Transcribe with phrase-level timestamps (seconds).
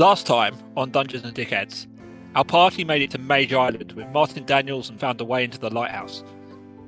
[0.00, 1.86] Last time on Dungeons and Dickheads,
[2.34, 5.58] our party made it to Mage Island with Martin Daniels and found a way into
[5.58, 6.24] the lighthouse.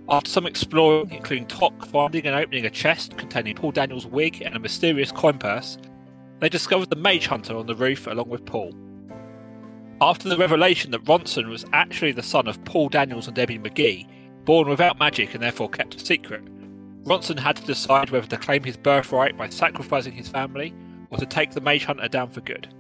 [0.09, 4.57] After some exploring, including Tock finding and opening a chest containing Paul Daniels' wig and
[4.57, 5.77] a mysterious coin purse,
[6.41, 8.73] they discovered the Mage Hunter on the roof along with Paul.
[10.01, 14.09] After the revelation that Ronson was actually the son of Paul Daniels and Debbie McGee,
[14.47, 16.43] born without magic and therefore kept a secret,
[17.05, 20.73] Ronson had to decide whether to claim his birthright by sacrificing his family
[21.11, 22.73] or to take the Mage Hunter down for good.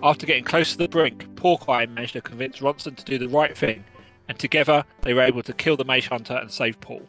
[0.00, 3.56] After getting close to the brink, Porkeye managed to convince Ronson to do the right
[3.56, 3.84] thing,
[4.28, 7.02] and together they were able to kill the Mage Hunter and save Paul.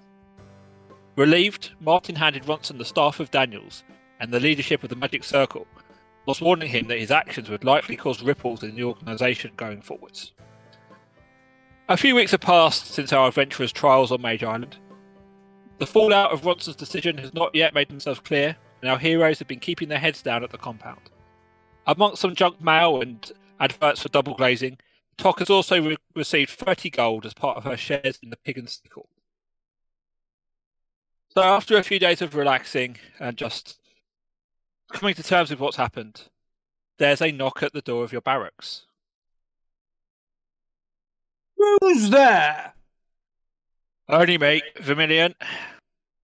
[1.16, 3.84] Relieved, Martin handed Ronson the staff of Daniels
[4.20, 5.68] and the leadership of the Magic Circle,
[6.26, 10.32] whilst warning him that his actions would likely cause ripples in the organisation going forwards.
[11.90, 14.78] A few weeks have passed since our adventurers' trials on Mage Island.
[15.78, 19.48] The fallout of Ronson's decision has not yet made themselves clear, and our heroes have
[19.48, 21.12] been keeping their heads down at the compound.
[21.90, 24.78] Amongst some junk mail and adverts for double glazing,
[25.18, 28.60] Tock has also re- received 30 gold as part of her shares in the Pig
[28.60, 29.10] and Stickle.
[31.30, 33.80] So, after a few days of relaxing and just
[34.94, 36.22] coming to terms with what's happened,
[37.00, 38.86] there's a knock at the door of your barracks.
[41.58, 42.74] Who's there?
[44.08, 45.34] Only me, Vermilion.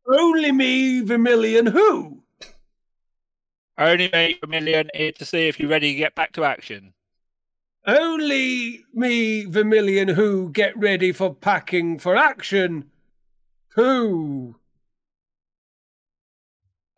[0.07, 1.65] Only me, Vermilion.
[1.65, 2.21] Who?
[3.77, 6.93] Only me, Vermilion, here to see if you're ready to get back to action.
[7.85, 12.89] Only me, Vermilion, who get ready for packing for action.
[13.75, 14.55] Who?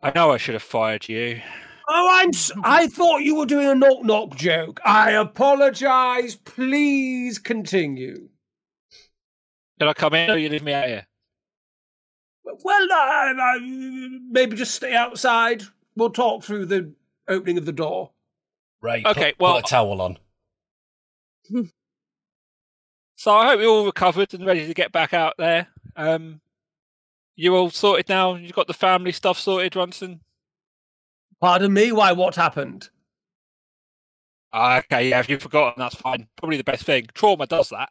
[0.00, 1.40] I know I should have fired you.
[1.88, 2.28] Oh, I'm.
[2.28, 4.80] S- I thought you were doing a knock knock joke.
[4.84, 6.36] I apologise.
[6.36, 8.28] Please continue.
[9.78, 11.06] Did I come in or you leave me out here?
[12.44, 13.58] Well, uh,
[14.30, 15.62] maybe just stay outside.
[15.98, 16.92] We'll talk through the
[17.26, 18.12] opening of the door.
[18.80, 19.04] Right.
[19.04, 20.18] Okay, put, well- put a towel on.
[23.16, 25.66] So I hope you're all recovered and ready to get back out there.
[25.96, 26.40] Um,
[27.34, 28.36] you all sorted now?
[28.36, 30.20] You've got the family stuff sorted, Ronson?
[31.40, 31.90] Pardon me.
[31.90, 32.12] Why?
[32.12, 32.88] What happened?
[34.52, 36.28] Ah, okay, yeah, if you've forgotten, that's fine.
[36.36, 37.08] Probably the best thing.
[37.12, 37.88] Trauma does that.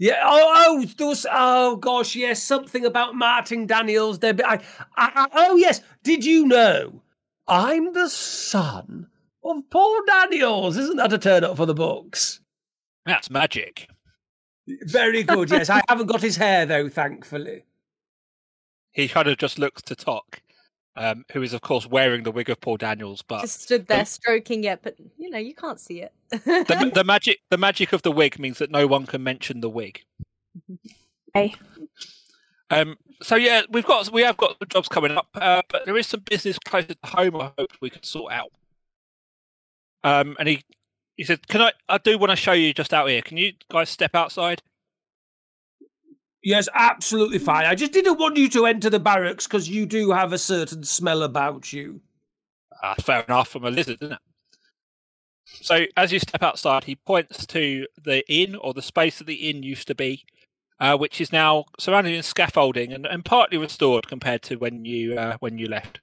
[0.00, 0.22] Yeah.
[0.24, 1.26] Oh, oh, there was.
[1.30, 2.16] Oh, gosh.
[2.16, 4.18] Yes, something about Martin Daniels.
[4.18, 4.34] There.
[4.44, 4.54] I,
[4.96, 5.82] I, I, oh, yes.
[6.02, 7.02] Did you know
[7.46, 9.08] I'm the son
[9.44, 10.78] of Paul Daniels?
[10.78, 12.40] Isn't that a turn up for the books?
[13.04, 13.88] That's magic.
[14.82, 15.50] Very good.
[15.50, 17.64] Yes, I haven't got his hair though, thankfully.
[18.92, 20.40] He kind of just looks to Tock,
[20.96, 24.00] um, who is, of course, wearing the wig of Paul Daniels, but Just stood there
[24.00, 26.12] Um, stroking it, but you know, you can't see it.
[26.30, 29.70] the, the magic the magic of the wig means that no one can mention the
[29.70, 30.02] wig.
[31.34, 31.54] Hey.
[32.70, 36.06] Um, so yeah, we've got we have got jobs coming up, uh, but there is
[36.06, 37.36] some business closer to home.
[37.36, 38.50] I hope we could sort out.
[40.02, 40.62] Um, and he
[41.16, 41.72] he said, "Can I?
[41.88, 43.22] I do want to show you just out here.
[43.22, 44.62] Can you guys step outside?"
[46.42, 47.66] Yes, absolutely fine.
[47.66, 50.82] I just didn't want you to enter the barracks because you do have a certain
[50.84, 52.00] smell about you.
[52.82, 53.54] Ah, fair enough.
[53.54, 54.18] I'm a lizard, isn't it?
[55.44, 59.50] So as you step outside, he points to the inn or the space that the
[59.50, 60.24] inn used to be,
[60.78, 65.18] uh, which is now surrounded in scaffolding and, and partly restored compared to when you
[65.18, 66.00] uh, when you left.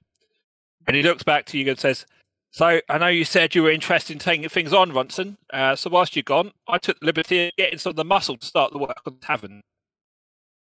[0.86, 2.06] And he looks back to you and says,
[2.52, 5.36] "So I know you said you were interested in taking things on, Ronson.
[5.52, 8.36] Uh, so whilst you're gone, I took the liberty of getting some of the muscle
[8.36, 9.62] to start the work on the tavern.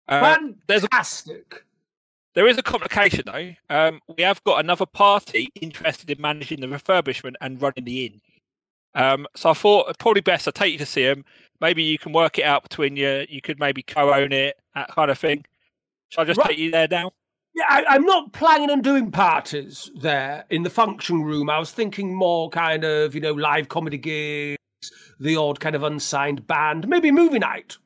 [0.10, 0.38] Uh,
[0.68, 1.64] there's a Fantastic.
[2.36, 3.54] there is a complication though.
[3.70, 8.22] Um, we have got another party interested in managing the refurbishment and running the inn.
[8.96, 11.24] Um, so I thought probably best I take you to see them.
[11.62, 13.26] Maybe you can work it out between you.
[13.30, 15.46] You could maybe co-own it, that kind of thing.
[16.10, 16.50] Shall I just Right.
[16.50, 17.12] take you there now?
[17.54, 21.50] Yeah, I, I'm not planning on doing parties there in the function room.
[21.50, 24.58] I was thinking more kind of, you know, live comedy gigs,
[25.20, 27.78] the odd kind of unsigned band, maybe movie night.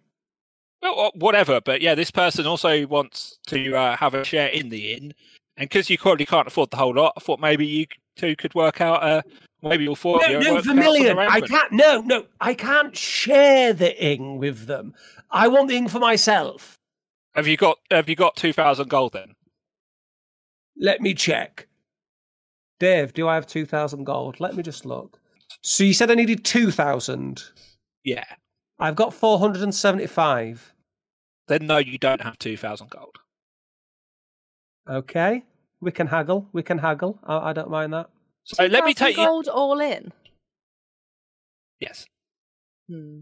[0.84, 1.62] Well, uh, whatever.
[1.62, 5.14] But yeah, this person also wants to uh, have a share in the inn,
[5.58, 8.54] and because you probably can't afford the whole lot, I thought maybe you two could
[8.54, 9.02] work out.
[9.02, 9.22] Uh,
[9.62, 11.18] maybe all four No, no, work out some Vermilion.
[11.18, 11.72] I can't.
[11.72, 14.94] No, no, I can't share the ing with them.
[15.32, 16.78] I want the ing for myself.
[17.34, 19.34] Have you got Have you got two thousand gold then?
[20.78, 21.68] Let me check.
[22.80, 24.40] Dave, do I have 2,000 gold?
[24.40, 25.20] Let me just look.
[25.62, 27.44] So you said I needed 2,000.
[28.04, 28.26] Yeah.
[28.80, 30.73] I've got 475.
[31.48, 33.18] Then no, you don't have two thousand gold.
[34.90, 35.44] Okay.
[35.82, 36.48] We can haggle.
[36.54, 37.20] We can haggle.
[37.24, 38.10] I, I don't mind that.
[38.46, 39.26] So let me 2,000 take you.
[39.26, 40.12] gold all in.
[41.80, 42.06] Yes.
[42.90, 43.22] Hmm.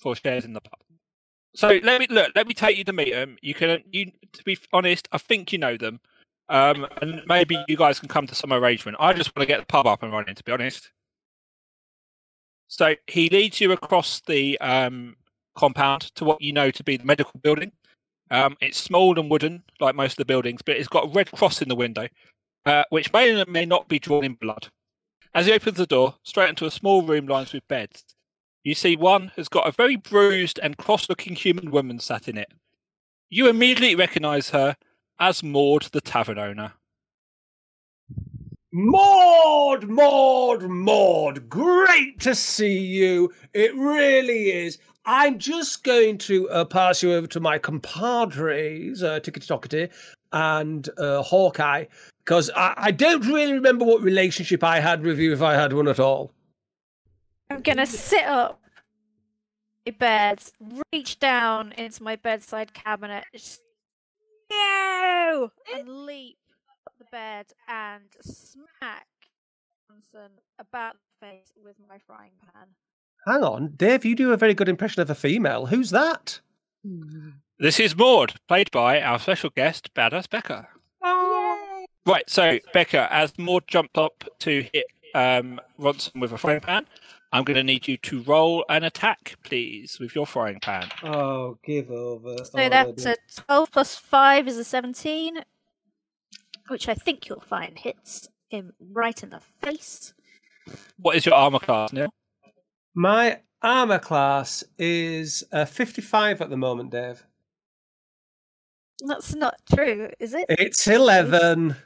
[0.00, 0.78] for shares in the pub.
[1.54, 2.32] So let me look.
[2.34, 3.36] Let me take you to meet them.
[3.42, 3.82] You can.
[3.90, 6.00] You to be honest, I think you know them,
[6.48, 8.96] um, and maybe you guys can come to some arrangement.
[9.00, 10.34] I just want to get the pub up and running.
[10.34, 10.90] To be honest,
[12.68, 15.16] So he leads you across the um,
[15.56, 17.72] compound to what you know to be the medical building.
[18.30, 21.30] Um, it's small and wooden, like most of the buildings, but it's got a red
[21.32, 22.06] cross in the window,
[22.64, 24.68] uh, which may or may not be drawn in blood.
[25.34, 28.04] As he opens the door, straight into a small room lined with beds,
[28.62, 32.36] you see one has got a very bruised and cross looking human woman sat in
[32.36, 32.52] it.
[33.30, 34.76] You immediately recognise her
[35.18, 36.72] as Maud, the tavern owner.
[38.72, 43.32] Maud, Maud, Maud, great to see you.
[43.52, 44.78] It really is.
[45.04, 49.90] I'm just going to uh, pass you over to my compadres, uh, Tickety Tockety
[50.32, 51.86] and uh, Hawkeye,
[52.24, 55.72] because I, I don't really remember what relationship I had with you, if I had
[55.72, 56.32] one at all.
[57.50, 58.60] I'm gonna sit up
[59.86, 60.40] my bed,
[60.92, 63.60] reach down into my bedside cabinet, just,
[64.52, 66.38] no, and leap
[66.86, 69.06] up the bed and smack
[69.88, 72.68] Johnson about the face with my frying pan.
[73.26, 75.66] Hang on, Dave, you do a very good impression of a female.
[75.66, 76.40] Who's that?
[77.58, 80.66] This is Maud, played by our special guest, Badass Becca.
[82.06, 86.86] Right, so Becca, as Maud jumped up to hit um, Ronson with a frying pan,
[87.32, 90.88] I'm going to need you to roll an attack, please, with your frying pan.
[91.04, 92.36] Oh, give over.
[92.44, 95.42] So that's a 12 plus 5 is a 17,
[96.68, 100.14] which I think you'll find hits him right in the face.
[100.96, 102.12] What is your armor class, Neil?
[102.94, 107.24] My armor class is uh, 55 at the moment, Dave.
[109.06, 110.46] That's not true, is it?
[110.48, 111.76] It's 11.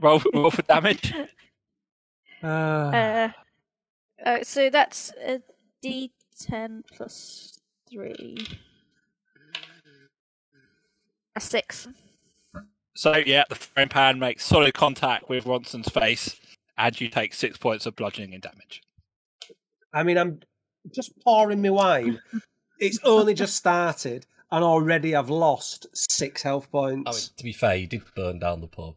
[0.00, 1.12] Roll, roll for damage.
[2.42, 3.28] Uh, Uh,
[4.24, 5.42] uh, so that's a
[5.84, 7.58] d10 plus
[7.90, 8.46] 3.
[11.36, 11.88] A 6.
[12.96, 16.34] So, yeah, the frying pan makes solid contact with Ronson's face,
[16.78, 18.80] and you take six points of bludgeoning and damage.
[19.92, 20.40] I mean, I'm
[20.92, 22.20] just pouring my wine.
[22.80, 27.28] It's only just started, and already I've lost six health I mean, points.
[27.28, 28.94] to be fair, you did burn down the pub.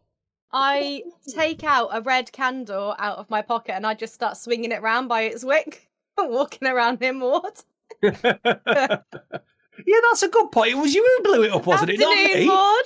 [0.53, 4.71] I take out a red candle out of my pocket and I just start swinging
[4.71, 7.51] it round by its wick, walking around near Maud.
[8.01, 10.71] yeah, that's a good point.
[10.71, 11.99] It was you who blew it up, wasn't it?
[11.99, 12.47] Not Afternoon, me.
[12.47, 12.83] Maud.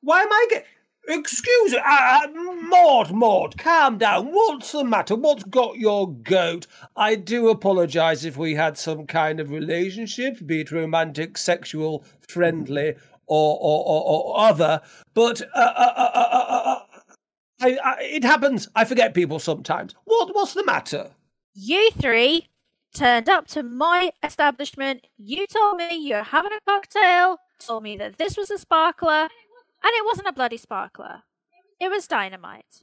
[0.00, 0.66] Why am I get?
[1.08, 2.28] Excuse me, uh, uh,
[2.62, 4.26] Maud, Maud, calm down.
[4.26, 5.14] What's the matter?
[5.14, 6.66] What's got your goat?
[6.96, 12.94] I do apologise if we had some kind of relationship, be it romantic, sexual, friendly,
[13.26, 14.80] or or, or, or other.
[15.14, 16.80] But uh, uh, uh, uh,
[17.60, 18.68] I, I, it happens.
[18.74, 19.94] I forget people sometimes.
[20.04, 21.10] What what's the matter?
[21.54, 22.48] You three
[22.94, 25.06] turned up to my establishment.
[25.18, 29.28] You told me you're having a cocktail, told me that this was a sparkler,
[29.86, 31.22] and it wasn't a bloody sparkler.
[31.78, 32.82] It was dynamite.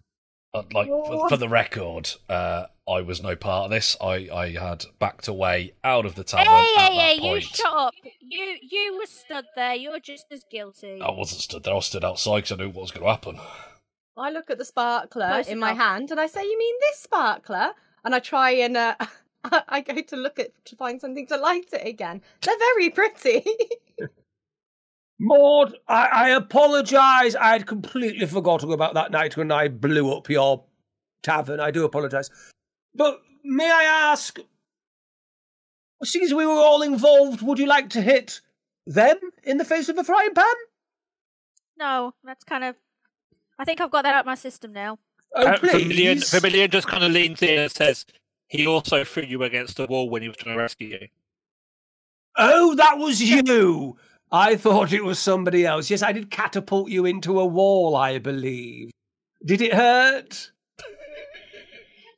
[0.54, 3.98] Uh, like for, for the record, uh, I was no part of this.
[4.00, 7.30] I, I had backed away out of the Hey, tavern hey, at hey, that you
[7.32, 7.44] point.
[7.44, 7.94] shut up.
[8.22, 9.74] You you were stood there.
[9.74, 11.02] You're just as guilty.
[11.02, 11.76] I wasn't stood there.
[11.76, 13.40] I stood outside because I knew what was going to happen.
[14.16, 17.00] I look at the sparkler Close in my hand and I say, "You mean this
[17.00, 17.74] sparkler?"
[18.06, 18.96] And I try and uh,
[19.68, 22.22] I go to look at to find something to light it again.
[22.42, 23.44] They're very pretty.
[25.24, 27.34] Maud, I, I apologise.
[27.36, 30.66] I had completely forgotten about that night when I blew up your
[31.22, 31.62] tavern.
[31.62, 32.30] I do apologise.
[32.94, 34.38] But may I ask,
[36.04, 38.42] since we were all involved, would you like to hit
[38.86, 40.46] them in the face of a frying pan?
[41.78, 42.76] No, that's kind of.
[43.58, 45.00] I think I've got that out of my system now.
[45.36, 46.32] Oh, Uh, Vermilion, please.
[46.32, 48.06] Vermilion just kind of leans in and says,
[48.48, 51.08] he also threw you against the wall when he was trying to rescue you.
[52.38, 53.98] Oh, that was you.
[54.36, 55.92] I thought it was somebody else.
[55.92, 58.90] Yes, I did catapult you into a wall, I believe.
[59.46, 60.52] Did it hurt?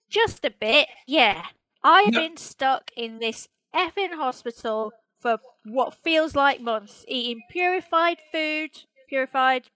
[0.10, 1.46] Just a bit, yeah.
[1.84, 2.22] I've No.
[2.22, 8.70] been stuck in this effing hospital for what feels like months, eating purified food,
[9.10, 9.68] purified.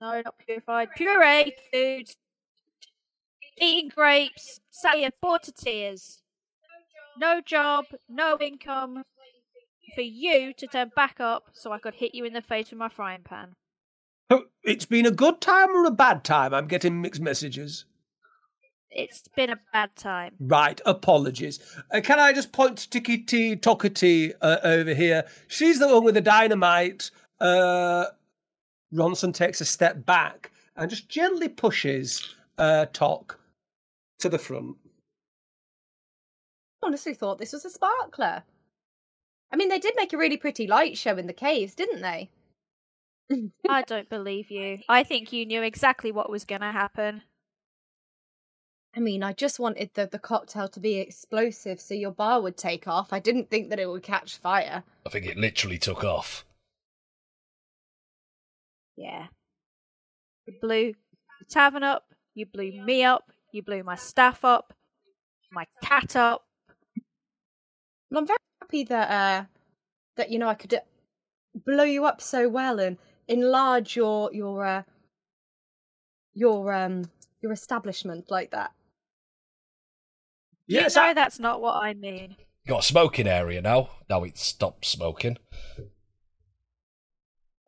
[0.00, 2.10] No, not purified, pureed food,
[3.58, 4.60] eating grapes,
[4.92, 6.20] here bored to tears.
[7.16, 9.04] No job, no income.
[9.94, 12.78] For you to turn back up so I could hit you in the face with
[12.78, 13.54] my frying pan.
[14.28, 16.52] Oh, It's been a good time or a bad time?
[16.52, 17.84] I'm getting mixed messages.
[18.90, 20.34] It's been a bad time.
[20.40, 21.60] Right, apologies.
[21.92, 25.24] Uh, can I just point to Tickety Tockety uh, over here?
[25.48, 27.10] She's the one with the dynamite.
[27.40, 28.06] Uh,
[28.92, 33.38] Ronson takes a step back and just gently pushes uh, Tock
[34.18, 34.76] to the front.
[36.82, 38.42] Honestly, thought this was a sparkler.
[39.52, 42.30] I mean, they did make a really pretty light show in the caves, didn't they?
[43.68, 44.78] I don't believe you.
[44.88, 47.22] I think you knew exactly what was going to happen.
[48.96, 52.56] I mean, I just wanted the, the cocktail to be explosive so your bar would
[52.56, 53.12] take off.
[53.12, 54.84] I didn't think that it would catch fire.
[55.04, 56.46] I think it literally took off.
[58.96, 59.26] Yeah.
[60.46, 60.94] You blew
[61.40, 64.72] the tavern up, you blew me up, you blew my staff up,
[65.52, 66.46] my cat up.
[68.10, 69.44] And I'm very happy that uh
[70.16, 70.80] that you know I could uh,
[71.64, 74.82] blow you up so well and enlarge your your uh
[76.34, 78.72] your um your establishment like that.
[80.68, 82.36] You Yes, know I, that's not what I mean.
[82.64, 83.90] You got a smoking area now.
[84.10, 85.36] Now it's stopped smoking.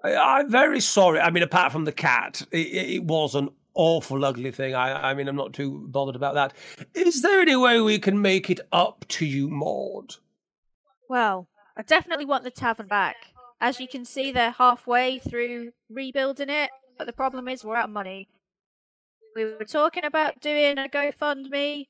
[0.05, 1.21] I, I'm very sorry.
[1.21, 4.75] I mean, apart from the cat, it, it was an awful ugly thing.
[4.75, 6.55] I, I mean, I'm not too bothered about that.
[6.95, 10.17] Is there any way we can make it up to you, Maud?
[11.09, 13.17] Well, I definitely want the tavern back.
[13.61, 17.87] As you can see, they're halfway through rebuilding it, but the problem is we're out
[17.87, 18.29] of money.
[19.35, 21.87] We were talking about doing a GoFundMe,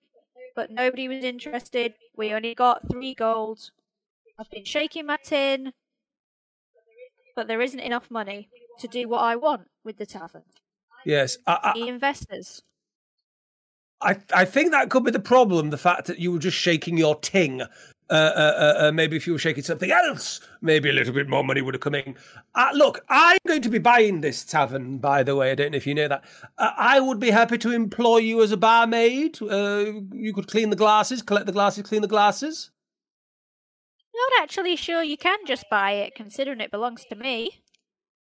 [0.55, 1.95] but nobody was interested.
[2.17, 3.71] We only got three gold.
[4.39, 5.73] I've been shaking my tin,
[7.35, 8.49] but there isn't enough money
[8.79, 10.45] to do what I want with the tavern.
[11.05, 12.63] Yes, I, The investors.
[14.01, 15.71] I, I, I think that could be the problem.
[15.71, 17.63] The fact that you were just shaking your ting.
[18.11, 18.39] Uh, uh,
[18.81, 21.61] uh, uh, maybe if you were shaking something else, maybe a little bit more money
[21.61, 22.17] would have come in.
[22.55, 25.51] Uh, look, I'm going to be buying this tavern, by the way.
[25.51, 26.25] I don't know if you know that.
[26.57, 29.43] Uh, I would be happy to employ you as a barmaid.
[29.43, 32.71] Uh, you could clean the glasses, collect the glasses, clean the glasses.
[34.15, 37.61] Not actually sure you can just buy it, considering it belongs to me.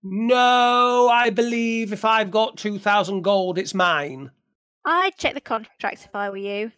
[0.02, 4.30] No, I believe if I've got 2,000 gold, it's mine.
[4.84, 6.72] I'd check the contracts if I were you.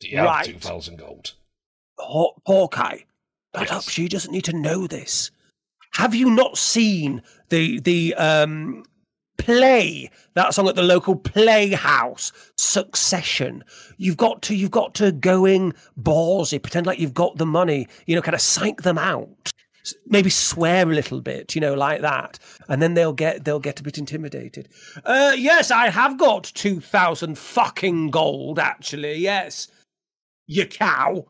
[0.00, 0.44] Do you have Right.
[0.46, 1.34] 2,000 gold?
[2.00, 2.98] Haw- Hawkeye,
[3.54, 3.70] Yes.
[3.70, 3.82] up.
[3.84, 5.30] She doesn't need to know this.
[5.94, 8.84] Have you not seen the the um
[9.38, 13.64] play that song at the local playhouse succession
[13.96, 17.88] you've got to you've got to go in ballsy pretend like you've got the money
[18.04, 19.50] you know kind of psych them out
[20.06, 22.38] maybe swear a little bit you know like that
[22.68, 24.68] and then they'll get they'll get a bit intimidated
[25.06, 29.68] uh yes i have got 2000 fucking gold actually yes
[30.46, 31.24] you cow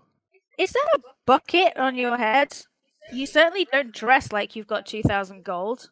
[0.60, 2.54] Is that a bucket on your head?
[3.10, 5.88] You certainly don't dress like you've got 2,000 gold.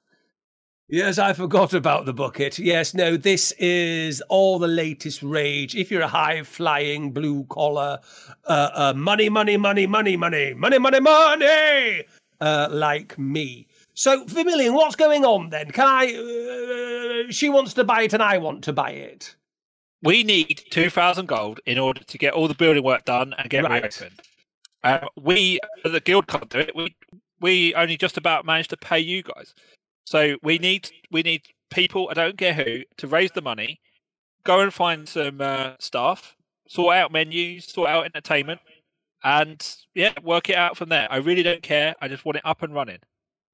[0.91, 2.59] Yes, I forgot about the bucket.
[2.59, 5.75] Yes, no, this is all the latest rage.
[5.75, 8.01] If you're a high flying blue collar,
[8.45, 12.05] uh, uh, money, money, money, money, money, money, money, money,
[12.43, 13.67] uh, like me.
[13.95, 15.71] So, Vermilion, what's going on then?
[15.71, 17.25] Can I?
[17.27, 19.35] Uh, she wants to buy it, and I want to buy it.
[20.03, 23.65] We need 2,000 gold in order to get all the building work done and get
[23.65, 23.83] Right.
[23.83, 24.21] reopened.
[24.85, 26.75] Um, we, the guild can't do it.
[26.75, 26.95] We
[27.41, 29.55] we only just about managed to pay you guys.
[30.07, 33.81] So we need we need people, I don't care who, to raise the money,
[34.45, 36.35] go and find some uh, staff,
[36.69, 38.61] sort out menus, sort out entertainment,
[39.25, 41.07] and yeah, work it out from there.
[41.11, 41.95] I really don't care.
[42.01, 42.99] I just want it up and running.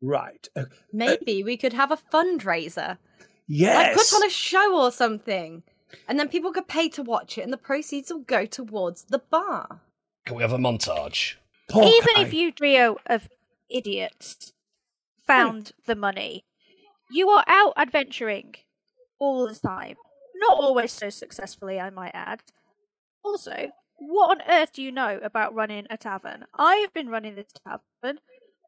[0.01, 0.47] Right.
[0.55, 2.99] Uh, Maybe we could have a fundraiser.
[3.47, 3.75] yes.
[3.75, 5.63] Like put on a show or something.
[6.09, 9.21] And then people could pay to watch it and the proceeds will go towards the
[9.31, 9.81] bar.
[10.27, 11.35] Can we have a montage?
[11.71, 11.89] Hawkeye.
[11.89, 13.29] Even if you trio of
[13.69, 14.53] idiots
[15.27, 16.45] found the money,
[17.11, 18.55] you are out adventuring
[19.19, 19.97] all the time.
[20.37, 22.43] Not always so successfully, I might add.
[23.23, 26.45] Also, what on earth do you know about running a tavern?
[26.55, 28.21] I've been running this tavern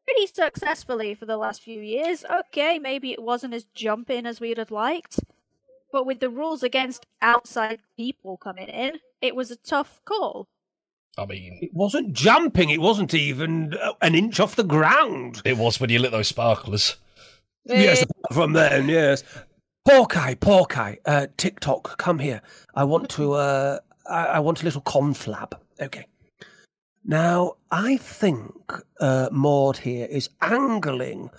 [0.05, 2.23] pretty successfully for the last few years.
[2.25, 5.19] Okay, maybe it wasn't as jumping as we'd have liked,
[5.91, 10.47] but with the rules against outside people coming in, it was a tough call.
[11.17, 12.69] I mean, It wasn't jumping.
[12.69, 15.41] It wasn't even uh, an inch off the ground.
[15.45, 16.97] it was when you lit those sparklers.
[17.65, 19.23] Yes, from then, yes.
[19.87, 22.41] Hawkeye, Hawkeye, uh, TikTok, come here.
[22.75, 25.53] I want to, uh, I, I want a little conflab.
[25.81, 26.05] Okay.
[27.03, 28.53] Now, I think
[28.99, 31.29] uh, Maud here is angling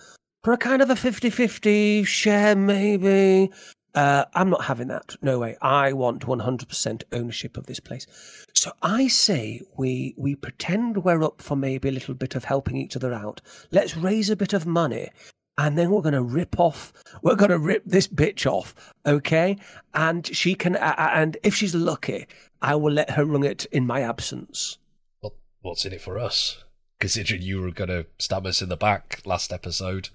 [0.45, 3.51] for a kind of a 50 50 share, maybe.
[3.99, 5.17] Uh, I'm not having that.
[5.23, 5.57] No way.
[5.61, 8.07] I want 100% ownership of this place.
[8.55, 12.77] So I say we we pretend we're up for maybe a little bit of helping
[12.77, 13.41] each other out.
[13.73, 15.09] Let's raise a bit of money
[15.57, 19.57] and then we're going to rip off we're going to rip this bitch off okay
[19.93, 22.29] and she can uh, and if she's lucky
[22.63, 24.79] i will let her run it in my absence
[25.21, 26.63] Well, what's in it for us?
[27.01, 30.11] Considering you were going to stab us in the back last episode.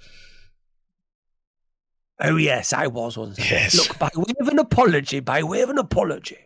[2.21, 3.75] Oh yes i was wasn't Yes.
[3.75, 6.37] look by way of an apology by way of an apology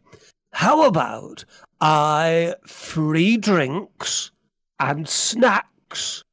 [0.53, 1.45] how about
[1.81, 4.31] i free drinks
[4.79, 6.23] and snacks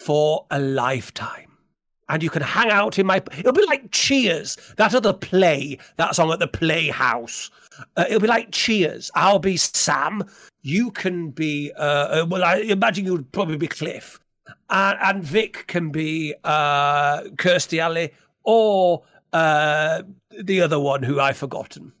[0.00, 1.48] for a lifetime
[2.08, 3.22] and you can hang out in my.
[3.36, 7.50] It'll be like Cheers, that other play that's on at the Playhouse.
[7.96, 9.10] Uh, it'll be like Cheers.
[9.14, 10.24] I'll be Sam.
[10.62, 11.70] You can be.
[11.76, 11.82] Uh,
[12.22, 14.18] uh, well, I imagine you would probably be Cliff,
[14.70, 18.12] and, and Vic can be uh, Kirstie Alley
[18.50, 19.02] or
[19.34, 20.02] uh,
[20.42, 21.92] the other one who I've forgotten.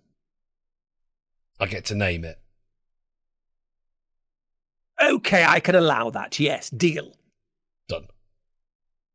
[1.60, 2.38] I get to name it.
[5.02, 6.40] Okay, I can allow that.
[6.40, 7.12] Yes, deal.
[7.86, 8.06] Done.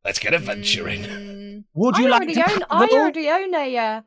[0.04, 1.02] Let's get adventuring.
[1.02, 2.40] Mm, Would you I like already to?
[2.52, 2.62] own.
[2.70, 2.96] I travel?
[2.98, 4.00] already own a uh,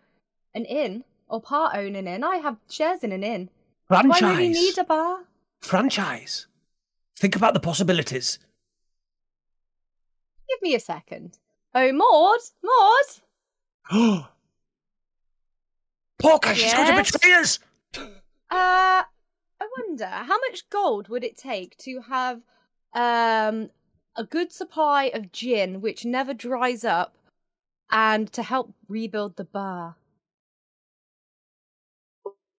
[0.56, 2.24] an inn or part own an inn.
[2.24, 3.50] I have shares in an inn.
[3.90, 4.38] Do I franchise.
[4.38, 5.20] really need a bar?
[5.60, 6.48] franchise.
[7.18, 8.40] Think about the possibilities.
[10.48, 11.38] Give me a second.
[11.74, 12.40] Oh, Maud,
[13.92, 14.28] Maud.
[16.20, 17.60] Porker, she's going to betray us.
[18.50, 19.04] Uh,
[19.60, 22.42] I wonder how much gold would it take to have
[22.94, 23.70] um
[24.16, 27.16] a good supply of gin which never dries up,
[27.92, 29.96] and to help rebuild the bar.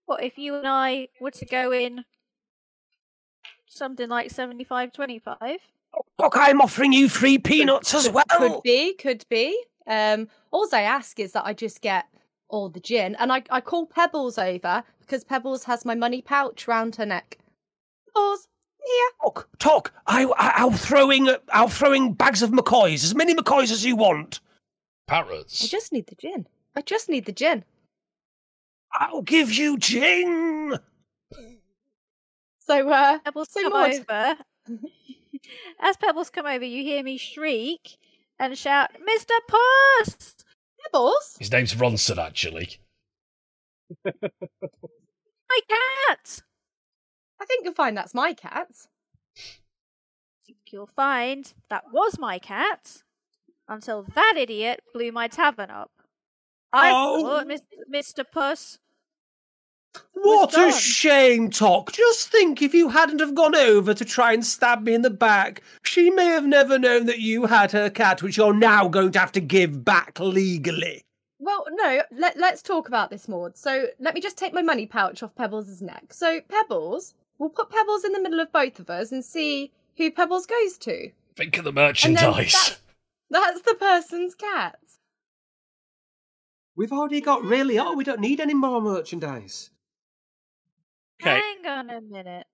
[0.06, 2.04] What if you and I were to go in
[3.66, 5.58] something like 75 25?
[6.18, 8.25] Look, I'm offering you free peanuts as well.
[8.30, 9.59] Could be, could be.
[9.87, 12.07] Um, all I ask is that I just get
[12.49, 16.66] all the gin, and I I call Pebbles over because Pebbles has my money pouch
[16.68, 17.38] round her neck.
[18.14, 18.49] Pebbles,
[18.85, 19.11] here.
[19.23, 19.92] Tock, Tock.
[20.07, 23.85] I, I, I'll throw in, I'll throw in bags of McCoys, as many McCoys as
[23.85, 24.40] you want.
[25.07, 25.64] Parrots.
[25.64, 26.47] I just need the gin.
[26.76, 27.64] I just need the gin.
[28.92, 30.78] I'll give you gin.
[32.61, 34.37] So, uh, Pebbles So come Maud- over.
[35.80, 37.99] As Pebbles come over, you hear me shriek
[38.38, 39.32] and shout, Mr.
[39.49, 40.37] Puss!
[40.85, 41.37] Pebbles.
[41.38, 42.76] His name's Ronson, actually.
[44.04, 46.42] My cat!
[47.40, 48.68] I think you'll find that's my cat.
[50.71, 53.02] You'll find that was my cat
[53.69, 55.91] until that idiot blew my tavern up.
[56.73, 57.23] I Oh.
[57.23, 58.25] thought Mis- Mr.
[58.30, 58.78] Puss
[60.14, 61.92] What a shame, Tock.
[61.92, 65.10] Just think if you hadn't have gone over to try and stab me in the
[65.10, 69.12] back, she may have never known that you had her cat, which you're now going
[69.12, 71.02] to have to give back legally.
[71.38, 73.56] Well, no, let, let's talk about this, Maud.
[73.56, 76.12] So let me just take my money pouch off Pebbles' neck.
[76.12, 80.10] So, Pebbles, we'll put Pebbles in the middle of both of us and see who
[80.10, 81.10] Pebbles goes to.
[81.36, 82.52] Think of the merchandise.
[82.52, 82.82] that's,
[83.30, 84.78] that's the person's cat.
[86.74, 89.70] We've already got really, oh, we don't need any more merchandise.
[91.21, 91.41] Okay.
[91.63, 92.47] Hang on a minute.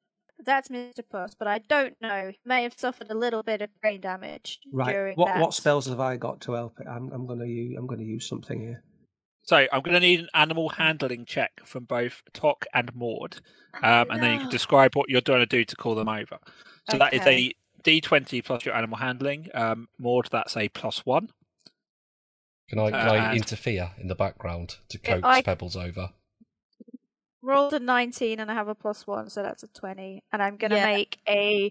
[0.44, 1.00] That's Mr.
[1.08, 2.30] Puss, but I don't know.
[2.32, 5.40] He may have suffered a little bit of brain damage during What that.
[5.40, 6.86] what spells have I got to help it?
[6.88, 8.82] I'm I'm gonna use I'm gonna use something here.
[9.46, 13.36] So I'm going to need an animal handling check from both Tock and Maud,
[13.82, 16.38] um, and then you can describe what you're going to do to call them over.
[16.90, 17.52] So that is Okay.
[17.78, 19.50] a D20 plus your animal handling.
[19.52, 21.28] Um, Maud, that's a plus one.
[22.70, 26.08] Can I, can I Uh, interfere in the background to coax I- Pebbles over?
[27.44, 30.22] Rolled a 19 and I have a plus one, so that's a 20.
[30.32, 30.86] And I'm going to Yeah.
[30.86, 31.70] make a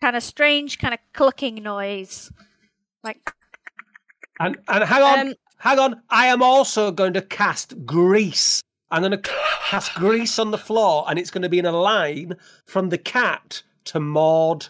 [0.00, 2.30] kind of strange, kind of clucking noise.
[3.02, 3.32] Like,
[4.40, 6.02] And and hang on, Um, hang on.
[6.10, 8.60] I am also going to cast grease.
[8.90, 9.18] I'm going to
[9.68, 12.98] cast grease on the floor, and it's going to be in a line from the
[12.98, 14.68] cat to Maud.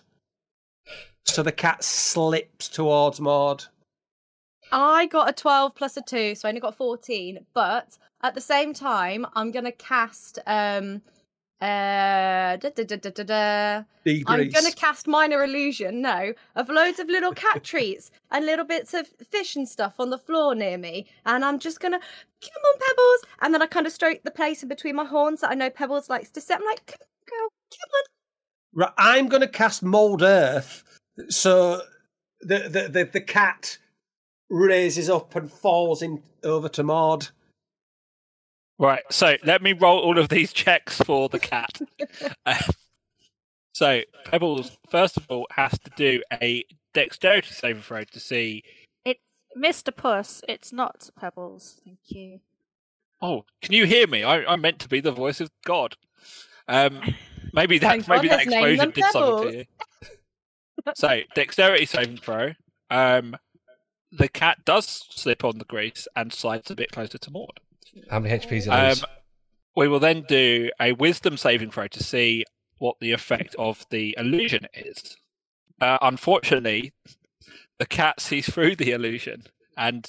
[1.24, 3.66] So the cat slips towards Maud.
[4.72, 7.44] I got a 12 plus a 2, so I only got 14.
[7.54, 10.38] But at the same time, I'm going to cast.
[10.46, 11.02] um
[11.60, 12.84] uh, da, da,
[13.24, 13.82] da.
[14.28, 18.64] I'm going to cast minor illusion, no, of loads of little cat treats and little
[18.64, 21.06] bits of fish and stuff on the floor near me.
[21.26, 23.34] And I'm just going to, come on, Pebbles.
[23.40, 25.68] And then I kind of stroke the place in between my horns that I know
[25.68, 26.58] Pebbles likes to sit.
[26.58, 28.04] I'm like, come on, girl, come on.
[28.74, 30.84] Right, I'm going to cast mold earth,
[31.28, 31.80] so
[32.40, 33.78] the the the, the cat
[34.50, 37.28] raises up and falls in over to Maud.
[38.78, 39.02] Right.
[39.10, 41.80] So let me roll all of these checks for the cat.
[42.46, 42.58] Uh,
[43.72, 46.64] so Pebbles, first of all, has to do a
[46.94, 48.62] dexterity saving throw to see.
[49.04, 49.20] it's
[49.56, 49.94] Mr.
[49.94, 51.80] Puss, it's not Pebbles.
[51.84, 52.40] Thank you.
[53.20, 54.22] Oh, can you hear me?
[54.22, 55.96] I, I'm meant to be the voice of God.
[56.68, 57.00] Um,
[57.52, 59.64] maybe that maybe that explosion did something to you.
[60.94, 62.52] so dexterity saving throw.
[62.90, 63.36] Um,
[64.12, 67.60] the cat does slip on the grease and slides a bit closer to Maud.
[68.10, 68.98] How many HPs are Um,
[69.76, 72.44] we will then do a wisdom saving throw to see
[72.78, 75.16] what the effect of the illusion is.
[75.80, 76.92] Uh, unfortunately,
[77.78, 79.44] the cat sees through the illusion,
[79.76, 80.08] and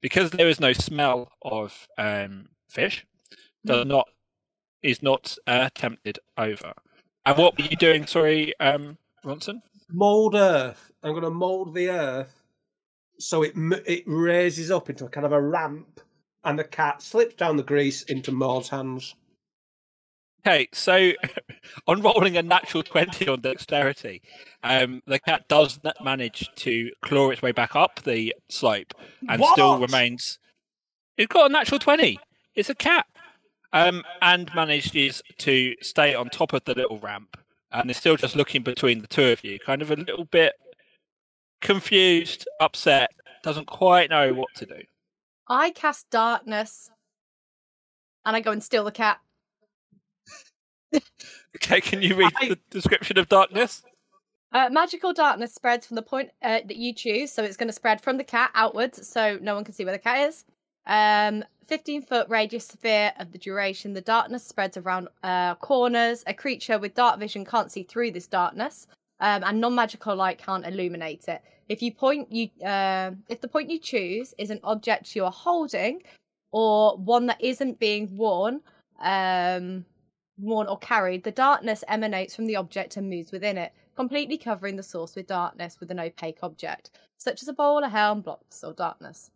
[0.00, 3.04] because there is no smell of um, fish,
[3.64, 4.08] does not
[4.82, 6.72] is not uh, tempted over.
[7.24, 8.06] And what were you doing?
[8.06, 9.60] Sorry, um, Ronson.
[9.90, 10.92] Mold earth.
[11.02, 12.46] I'm going to mold the earth
[13.18, 13.52] so it
[13.86, 16.00] it raises up into a kind of a ramp,
[16.46, 19.16] and the cat slips down the grease into Maud's hands.
[20.46, 21.10] Okay, so
[21.88, 24.22] on rolling a natural 20 on dexterity,
[24.62, 28.94] um, the cat does manage to claw its way back up the slope
[29.28, 30.38] and still remains.
[31.18, 32.18] It's got a natural 20.
[32.54, 33.06] It's a cat.
[33.72, 37.36] Um, and manages to stay on top of the little ramp
[37.72, 40.52] and is still just looking between the two of you, kind of a little bit
[41.60, 43.10] confused, upset,
[43.42, 44.80] doesn't quite know what to do.
[45.48, 46.90] I cast darkness,
[48.24, 49.20] and I go and steal the cat.
[51.56, 53.82] Okay, can you read I- the description of darkness?
[54.52, 57.72] Uh, magical darkness spreads from the point uh, that you choose, so it's going to
[57.74, 60.44] spread from the cat outwards, so no one can see where the cat is.
[60.86, 63.92] Um, 15 foot radius sphere of the duration.
[63.92, 66.22] The darkness spreads around uh, corners.
[66.28, 68.86] A creature with dark vision can't see through this darkness,
[69.20, 71.42] um, and non-magical light can't illuminate it.
[71.68, 75.32] If you point you, uh, if the point you choose is an object you are
[75.32, 76.02] holding,
[76.52, 78.60] or one that isn't being worn,
[79.00, 79.84] um,
[80.38, 84.76] worn or carried, the darkness emanates from the object and moves within it, completely covering
[84.76, 88.62] the source with darkness with an opaque object, such as a bowl, a helm, blocks,
[88.62, 89.30] or darkness.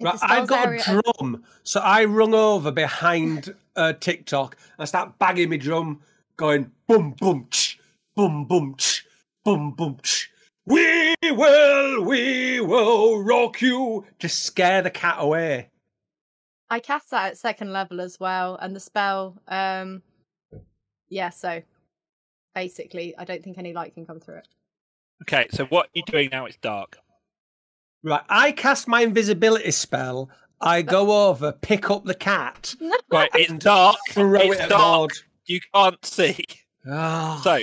[0.00, 5.50] Right, I've got a drum, so I rung over behind uh, TikTok and start banging
[5.50, 6.00] my drum,
[6.36, 7.78] going boom boom ch,
[8.16, 9.06] boom boom ch,
[9.44, 10.31] boom boom ch.
[10.66, 15.70] We will, we will rock you to scare the cat away.
[16.70, 20.02] I cast that at second level as well, and the spell, um,
[21.08, 21.30] yeah.
[21.30, 21.60] So
[22.54, 24.48] basically, I don't think any light can come through it.
[25.22, 26.96] Okay, so what you're doing now is dark.
[28.02, 30.30] Right, I cast my invisibility spell.
[30.60, 32.74] I go over, pick up the cat,
[33.10, 33.96] Right, it's dark.
[34.10, 34.80] throw It's it dark.
[34.80, 35.10] Maud.
[35.46, 36.44] You can't see.
[36.88, 37.40] Ah.
[37.42, 37.58] So,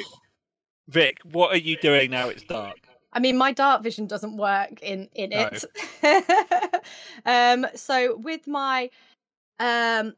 [0.89, 2.29] Vic, what are you doing now?
[2.29, 2.75] It's dark.
[3.11, 5.49] I mean, my dark vision doesn't work in in No.
[6.03, 6.83] it.
[7.25, 8.89] um, so with my
[9.59, 10.13] um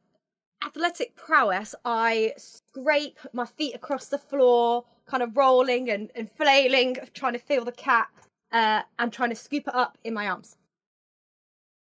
[0.63, 6.97] athletic prowess, I scrape my feet across the floor, kind of rolling and, and flailing,
[7.13, 8.07] trying to feel the cat,
[8.51, 10.57] uh, and trying to scoop it up in my arms.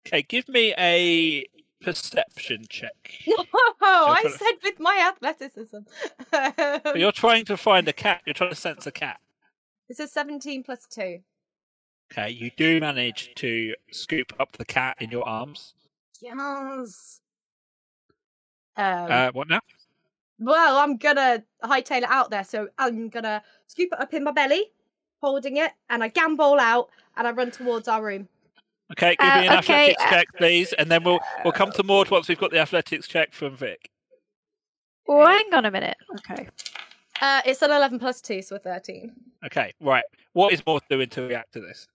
[0.05, 1.47] Okay, give me a
[1.81, 2.91] perception check.
[3.87, 5.77] Oh, I said with my athleticism.
[6.99, 8.21] You're trying to find a cat.
[8.25, 9.19] You're trying to sense a cat.
[9.89, 11.19] It's a 17 plus 2.
[12.11, 15.73] Okay, you do manage to scoop up the cat in your arms.
[16.21, 17.21] Yes.
[18.77, 19.59] Um, Uh, what now?
[20.37, 24.31] Well, I'm gonna hightail it out there, so I'm gonna scoop it up in my
[24.31, 24.71] belly,
[25.21, 28.27] holding it, and I gambol out and I run towards our room.
[28.91, 31.71] Okay, give Uh, me an okay, athletics uh, check, please, and then we'll we'll come
[31.71, 33.89] to Maud once we've got the athletics check from Vic.
[35.07, 35.97] Oh, hang on a minute.
[36.19, 36.49] Okay.
[37.21, 39.11] Uh, it's an 11 plus 2, so a 13.
[39.45, 40.03] Okay, right.
[40.33, 41.87] What is Maud doing to react to this?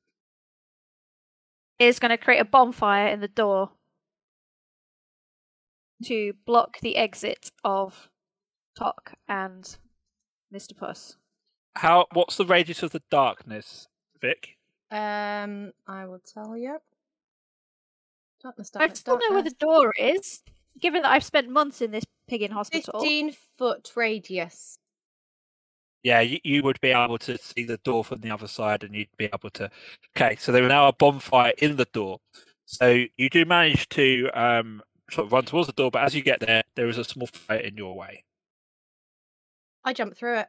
[1.79, 3.71] Is going to create a bonfire in the door
[6.05, 8.09] to block the exit of
[8.77, 9.77] Tock and
[10.53, 10.77] Mr.
[10.77, 11.17] Puss.
[11.77, 12.07] How?
[12.13, 13.89] What's the radius of the darkness,
[14.21, 14.57] Vic?
[14.91, 16.79] Um, I will tell you.
[18.43, 20.43] Darkness, I darkness, still know where the door is,
[20.81, 23.01] given that I've spent months in this pig in hospital.
[23.01, 24.79] 15 foot radius.
[26.03, 28.95] Yeah, you, you would be able to see the door from the other side, and
[28.95, 29.71] you'd be able to.
[30.17, 32.19] Okay, so there there is now a bonfire in the door.
[32.67, 36.23] So you do manage to um, sort of run towards the door, but as you
[36.23, 38.25] get there, there is a small fire in your way.
[39.85, 40.49] I jump through it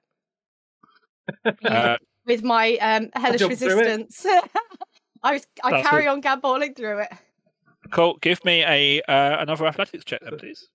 [1.66, 3.88] Uh, with my um, hellish jump through it.
[3.88, 4.26] resistance.
[5.24, 6.08] I was, I That's carry it.
[6.08, 7.10] on gamboling through it.
[7.92, 8.18] cool.
[8.22, 10.68] Give me a uh, another athletics check, then, please.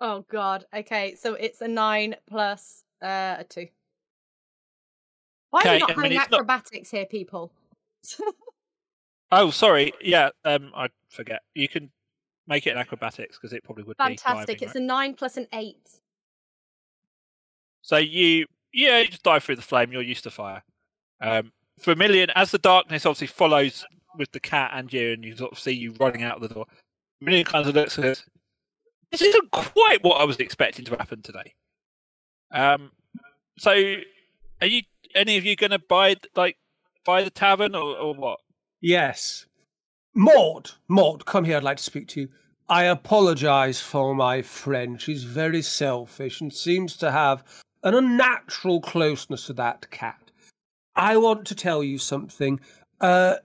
[0.00, 0.64] Oh god.
[0.74, 3.66] Okay, so it's a nine plus uh, a two.
[5.54, 7.52] Why are we not having it's not- acrobatics here, people?
[9.32, 9.92] Oh, sorry.
[10.00, 11.40] Yeah, um, I forget.
[11.54, 11.90] You can
[12.46, 14.18] make it an acrobatics because it probably would Fantastic.
[14.18, 14.28] be.
[14.28, 14.62] Fantastic.
[14.62, 15.88] It's diving, a nine plus an eight.
[17.82, 19.90] So you, yeah, you just dive through the flame.
[19.90, 20.62] You're used to fire.
[21.20, 23.84] Um, Vermilion, as the darkness obviously follows
[24.16, 26.54] with the cat and you, and you sort of see you running out of the
[26.54, 26.66] door.
[27.20, 28.24] Vermilion kind of looks at says,
[29.10, 31.54] "This isn't quite what I was expecting to happen today."
[32.52, 32.92] Um,
[33.58, 33.96] so
[34.64, 34.82] are you?
[35.14, 36.56] Any of you going to buy like
[37.04, 38.40] buy the tavern or, or what?
[38.80, 39.46] Yes.
[40.14, 41.56] Maud, Maud, come here.
[41.56, 42.28] I'd like to speak to you.
[42.68, 45.00] I apologise for my friend.
[45.00, 47.44] She's very selfish and seems to have
[47.82, 50.30] an unnatural closeness to that cat.
[50.96, 52.60] I want to tell you something.
[53.00, 53.36] Uh,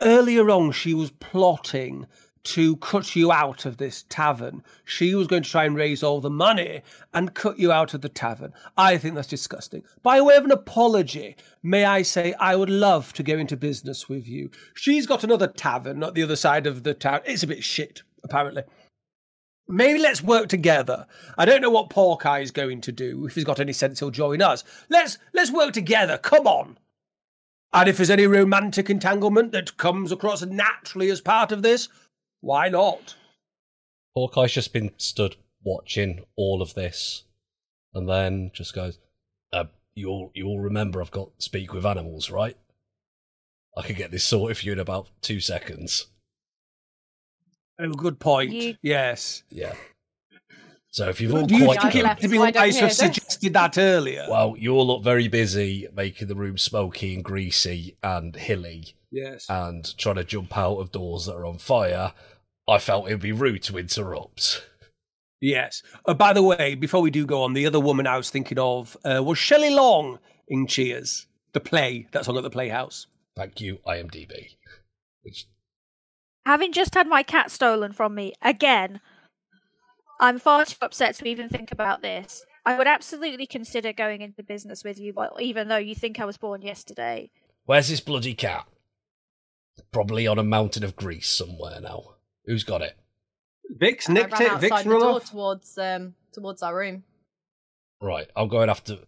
[0.00, 2.06] earlier on, she was plotting
[2.48, 4.62] to cut you out of this tavern.
[4.86, 6.80] She was going to try and raise all the money
[7.12, 8.54] and cut you out of the tavern.
[8.76, 9.82] I think that's disgusting.
[10.02, 14.08] By way of an apology, may I say I would love to go into business
[14.08, 14.50] with you.
[14.74, 17.20] She's got another tavern at the other side of the town.
[17.26, 18.62] It's a bit shit, apparently.
[19.68, 21.06] Maybe let's work together.
[21.36, 23.26] I don't know what Porkeye is going to do.
[23.26, 24.64] If he's got any sense, he'll join us.
[24.88, 26.16] Let's let's work together.
[26.16, 26.78] Come on.
[27.74, 31.90] And if there's any romantic entanglement that comes across naturally as part of this,
[32.40, 33.14] why not?
[34.14, 37.24] Hawkeye's just been stood watching all of this,
[37.94, 38.98] and then just goes,
[39.52, 42.56] uh, "You all, you all remember I've got speak with animals, right?
[43.76, 46.06] I could get this sorted for you in about two seconds."
[47.78, 48.52] Oh, good point.
[48.52, 49.44] You- Yes.
[49.50, 49.74] Yeah.
[50.90, 52.62] So if you've all Do you quite think it left, would be so I don't
[52.62, 54.26] wise to hear have suggested that earlier?
[54.28, 59.46] well, you all look very busy making the room smoky and greasy and hilly, yes.
[59.48, 62.12] and trying to jump out of doors that are on fire.
[62.68, 64.64] I felt it would be rude to interrupt.
[65.40, 65.82] Yes.
[66.04, 68.58] Uh, by the way, before we do go on, the other woman I was thinking
[68.58, 70.18] of uh, was Shelley Long
[70.48, 73.06] in Cheers, the play that's on at the Playhouse.
[73.36, 74.56] Thank you, IMDb.
[75.22, 75.46] Which
[76.44, 79.00] Having just had my cat stolen from me again,
[80.20, 82.44] I'm far too upset to even think about this.
[82.66, 86.36] I would absolutely consider going into business with you, even though you think I was
[86.36, 87.30] born yesterday.
[87.66, 88.66] Where's this bloody cat?
[89.92, 92.14] Probably on a mountain of grease somewhere now.
[92.44, 92.96] Who's got it?
[93.70, 94.60] Vix I nicked ran it.
[94.60, 95.30] Vix the run door off.
[95.30, 97.04] towards um towards our room.
[98.00, 98.98] Right, I'm going after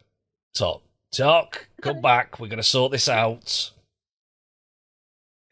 [0.54, 0.82] Tock.
[1.12, 2.38] Tock, come back.
[2.38, 3.72] We're going to sort this out.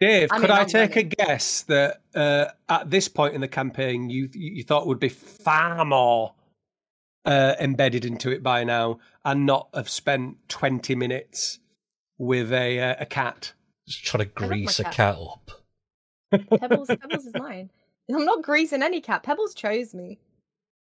[0.00, 3.48] Dave, I could I I'm take a guess that uh, at this point in the
[3.48, 6.34] campaign, you you thought would be far more
[7.24, 11.58] uh, embedded into it by now, and not have spent twenty minutes
[12.18, 13.52] with a uh, a cat?
[13.88, 14.92] Just trying to I love my grease a cat.
[14.92, 15.50] cat up.
[16.60, 17.70] Pebbles Pebbles is mine.
[18.12, 19.22] I'm not greasing any cat.
[19.22, 20.18] Pebbles chose me.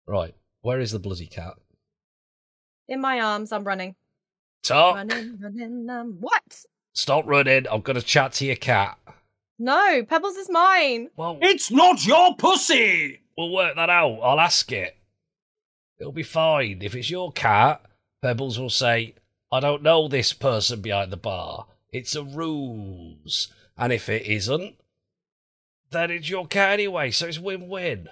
[0.07, 1.55] Right, where is the bloody cat?
[2.87, 3.95] In my arms, I'm running.
[4.63, 4.95] Tock.
[4.95, 6.63] Running, running, um what?
[6.93, 7.65] Stop running.
[7.69, 8.97] I'm going to chat to your cat.
[9.59, 11.09] No, Pebbles is mine.
[11.17, 13.19] Well, It's not your pussy.
[13.37, 14.19] we'll work that out.
[14.21, 14.95] I'll ask it.
[15.99, 16.81] It'll be fine.
[16.81, 17.81] If it's your cat,
[18.21, 19.15] Pebbles will say,
[19.51, 21.65] I don't know this person behind the bar.
[21.93, 23.47] It's a ruse.
[23.77, 24.75] And if it isn't,
[25.91, 28.09] then it's your cat anyway, so it's win win.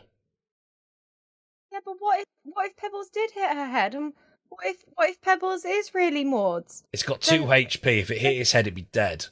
[1.71, 3.95] Yeah, but what if what if Pebbles did hit her head?
[3.95, 4.13] And
[4.49, 6.83] what if what if Pebbles is really Maud's?
[6.93, 7.99] It's got two Then- HP.
[7.99, 9.27] If it hit his head, it'd be dead.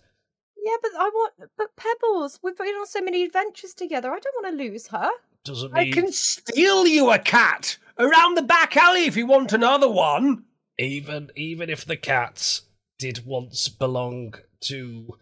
[0.62, 4.12] Yeah, but I want but Pebbles, we've been on so many adventures together.
[4.12, 5.10] I don't want to lose her.
[5.46, 5.88] Doesn't mean...
[5.88, 10.44] I can steal you a cat around the back alley if you want another one.
[10.78, 12.64] even even if the cats
[13.00, 15.18] did once belong to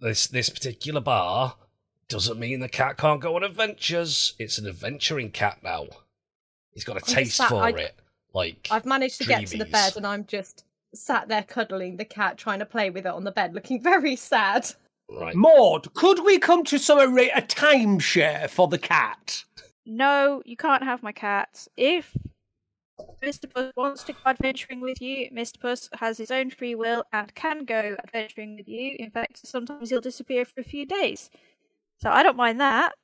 [0.00, 1.56] this this particular bar,
[2.08, 4.34] doesn't mean the cat can't go on adventures.
[4.38, 5.86] It's an adventuring cat now.
[6.72, 7.94] He's got a just taste sat- for I- it.
[8.34, 12.04] Like I've managed to get to the bed and I'm just sat there cuddling the
[12.06, 14.70] cat, trying to play with it on the bed, looking very sad.
[15.10, 15.34] right.
[15.34, 19.44] Maud, could we come to some arra- a timeshare for the cat?
[19.84, 21.66] No, you can't have my cat.
[21.76, 22.16] If
[23.22, 23.52] Mr.
[23.52, 25.60] Puss wants to go adventuring with you, Mr.
[25.60, 28.96] Puss has his own free will and can go adventuring with you.
[28.98, 31.30] In fact, sometimes he'll disappear for a few days.
[32.00, 32.94] So I don't mind that.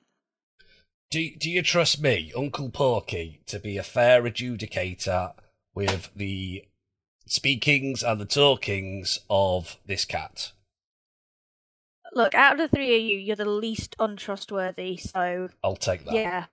[1.11, 5.33] Do do you trust me, Uncle Porky, to be a fair adjudicator
[5.74, 6.64] with the
[7.26, 10.52] speakings and the talkings of this cat?
[12.12, 16.14] Look, out of the three of you, you're the least untrustworthy, so I'll take that.
[16.14, 16.46] yeah.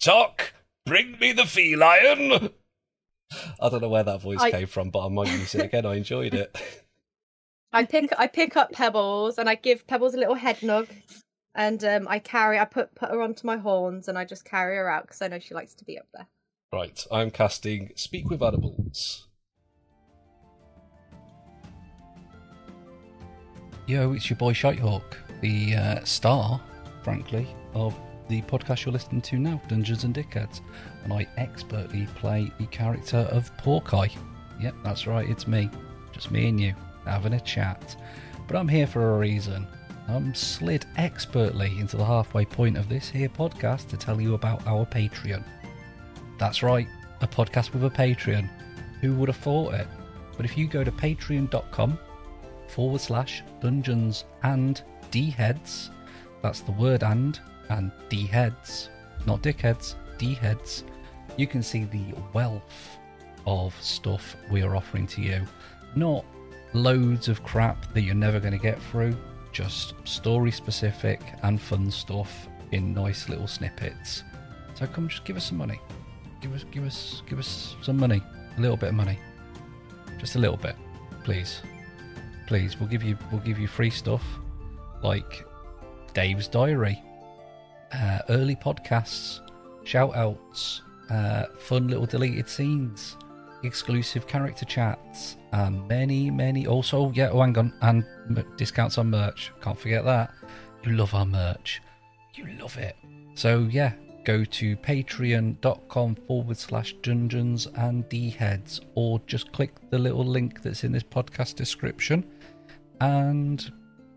[0.00, 0.52] Tock,
[0.86, 2.50] bring me the feline.
[3.60, 5.84] I don't know where that voice I- came from, but I might use it again.
[5.84, 6.56] I enjoyed it.
[7.72, 10.88] I pick I pick up Pebbles and I give Pebbles a little head nug,
[11.54, 14.76] and um, I carry I put put her onto my horns and I just carry
[14.76, 16.26] her out because I know she likes to be up there.
[16.72, 19.26] Right, I'm casting Speak with Animals.
[23.86, 26.60] Yo, it's your boy Shitehawk, the uh, star,
[27.02, 27.94] frankly, of
[28.28, 30.60] the podcast you're listening to now, Dungeons and Dickheads,
[31.04, 34.16] and I expertly play the character of Porky.
[34.60, 35.70] Yep, that's right, it's me,
[36.12, 37.96] just me and you, having a chat.
[38.46, 39.66] But I'm here for a reason.
[40.08, 44.66] I'm slid expertly into the halfway point of this here podcast to tell you about
[44.66, 45.44] our Patreon.
[46.38, 46.86] That's right,
[47.20, 48.48] a podcast with a Patreon.
[49.00, 49.88] Who would have thought it?
[50.36, 51.98] But if you go to patreon.com
[52.68, 55.90] forward slash dungeons and d heads,
[56.42, 58.90] that's the word and, and d heads,
[59.26, 60.84] not dickheads, d heads,
[61.36, 62.98] you can see the wealth
[63.46, 65.42] of stuff we are offering to you.
[65.94, 66.24] Not
[66.72, 69.16] loads of crap that you're never going to get through,
[69.52, 74.22] just story specific and fun stuff in nice little snippets.
[74.74, 75.80] So come just give us some money.
[76.40, 78.22] Give us give us give us some money.
[78.56, 79.18] A little bit of money.
[80.18, 80.76] Just a little bit.
[81.24, 81.60] Please.
[82.46, 84.22] Please, we'll give you we'll give you free stuff
[85.02, 85.46] like
[86.14, 87.02] Dave's diary,
[87.92, 89.40] uh, early podcasts,
[89.84, 93.16] shout outs, uh, fun little deleted scenes,
[93.62, 96.66] exclusive character chats, and many, many.
[96.66, 98.04] Also, yeah, oh, hang on, and
[98.56, 99.52] discounts on merch.
[99.60, 100.32] Can't forget that.
[100.82, 101.82] You love our merch.
[102.34, 102.96] You love it.
[103.34, 103.92] So, yeah,
[104.24, 110.62] go to patreon.com forward slash dungeons and d heads, or just click the little link
[110.62, 112.24] that's in this podcast description.
[113.00, 113.70] And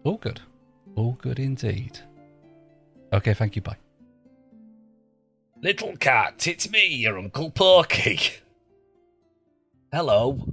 [0.03, 0.41] all good.
[0.95, 1.99] All good indeed.
[3.11, 3.61] Okay, thank you.
[3.61, 3.77] Bye.
[5.61, 8.19] Little cat, it's me, your Uncle Porky.
[9.91, 10.47] Hello.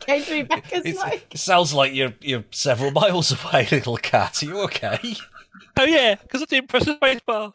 [0.00, 1.26] Came through Becca's It's- mic.
[1.32, 4.42] it sounds like you're you're several miles away, little cat.
[4.42, 4.98] Are you okay?
[5.78, 7.52] Oh yeah, because I didn't press the space bar.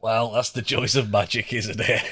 [0.00, 2.02] Well, that's the joys of magic, isn't it?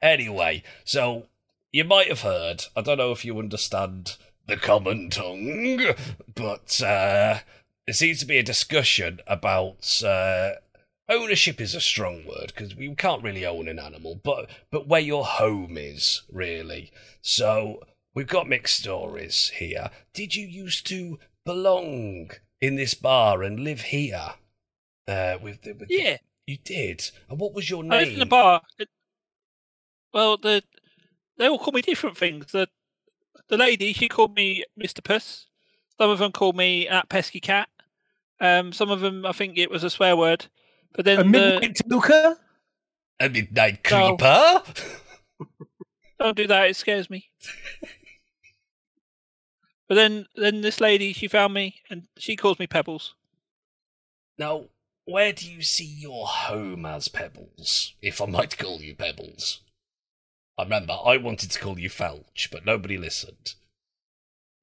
[0.00, 1.26] anyway, so
[1.72, 5.80] you might have heard, I don't know if you understand the common tongue,
[6.34, 7.38] but uh,
[7.86, 10.52] there seems to be a discussion about uh,
[11.08, 15.00] ownership is a strong word because we can't really own an animal, but but where
[15.00, 16.92] your home is really.
[17.22, 17.80] So
[18.14, 19.90] we've got mixed stories here.
[20.12, 22.30] Did you used to belong
[22.60, 24.34] in this bar and live here?
[25.08, 27.10] Uh, with the, with the- Yeah, you did.
[27.28, 27.92] And what was your name?
[27.92, 28.60] I lived in the bar.
[30.12, 30.62] Well, the
[31.38, 32.46] they all call me different things.
[32.52, 32.68] The
[33.48, 35.46] the lady she called me Mister Puss.
[35.98, 37.68] Some of them called me that pesky cat.
[38.40, 40.46] Um, some of them I think it was a swear word.
[40.94, 42.36] But then A the, midnight tanuka?
[43.20, 44.16] A midnight No.
[44.16, 44.62] creeper.
[46.18, 46.68] don't do that.
[46.70, 47.30] It scares me.
[49.88, 53.14] but then then this lady she found me and she calls me Pebbles.
[54.38, 54.64] now,
[55.04, 57.94] where do you see your home as Pebbles?
[58.00, 59.60] If I might call you Pebbles.
[60.58, 63.54] I remember I wanted to call you Felch, but nobody listened.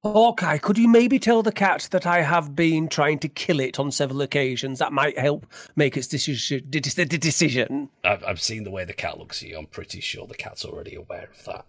[0.02, 3.78] Hawkeye, could you maybe tell the cat that I have been trying to kill it
[3.78, 4.78] on several occasions?
[4.78, 6.64] That might help make its decision.
[6.70, 7.90] de- de- de- decision.
[8.02, 9.58] I've, I've seen the way the cat looks at you.
[9.58, 11.66] I'm pretty sure the cat's already aware of that.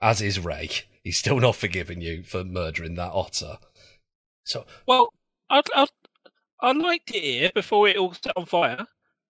[0.00, 0.70] As is Ray.
[1.02, 3.58] He's still not forgiven you for murdering that otter.
[4.44, 5.12] So, Well,
[5.50, 5.88] I'd, I'd,
[6.60, 8.86] I liked it here before it all set on fire.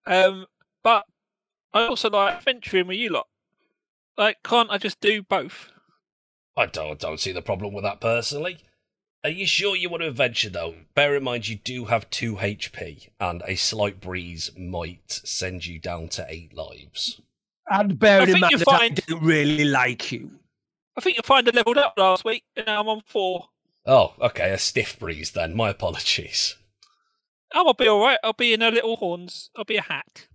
[0.07, 0.45] Um,
[0.83, 1.05] but
[1.73, 3.27] I also like adventuring with you lot.
[4.17, 5.71] Like, can't I just do both?
[6.57, 8.59] I don't, don't see the problem with that personally.
[9.25, 10.75] Are you sure you want to adventure though?
[10.95, 15.79] Bear in mind you do have 2 HP, and a slight breeze might send you
[15.79, 17.21] down to 8 lives.
[17.71, 20.31] And bear I in mind you'll that I find- don't really like you.
[20.97, 23.49] I think you'll find I leveled up last week, and now I'm on four.
[23.87, 25.55] Oh, okay, a stiff breeze then.
[25.55, 26.57] My apologies.
[27.55, 28.19] Oh, I'll be all right.
[28.25, 29.51] I'll be in a little horns.
[29.57, 30.27] I'll be a hat.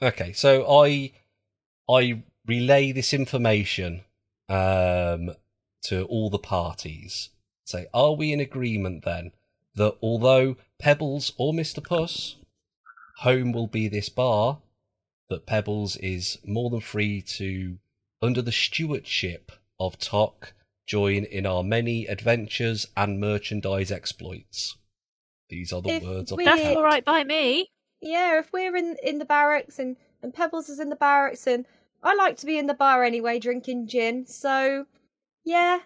[0.00, 1.12] Okay, so I
[1.88, 4.02] I relay this information
[4.48, 5.30] um,
[5.82, 7.30] to all the parties.
[7.64, 9.32] Say, are we in agreement then
[9.74, 12.36] that although Pebbles or Mister Puss,
[13.18, 14.58] home will be this bar,
[15.30, 17.78] that Pebbles is more than free to,
[18.20, 20.52] under the stewardship of Tock,
[20.86, 24.76] join in our many adventures and merchandise exploits.
[25.48, 27.68] These are the If words of the That's all right by me.
[28.00, 31.64] Yeah, if we're in in the barracks and and Pebbles is in the barracks and
[32.02, 34.26] I like to be in the bar anyway, drinking gin.
[34.26, 34.86] So,
[35.44, 35.78] yeah.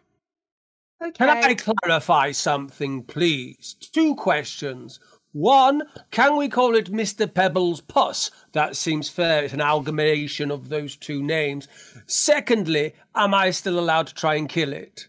[1.03, 1.13] Okay.
[1.13, 3.75] Can I clarify something, please?
[3.75, 4.99] Two questions.
[5.33, 7.33] One, can we call it Mr.
[7.33, 8.31] Pebbles Puss?
[8.53, 9.45] That seems fair.
[9.45, 11.69] It's an amalgamation of those two names.
[12.07, 15.09] Secondly, am I still allowed to try and kill it?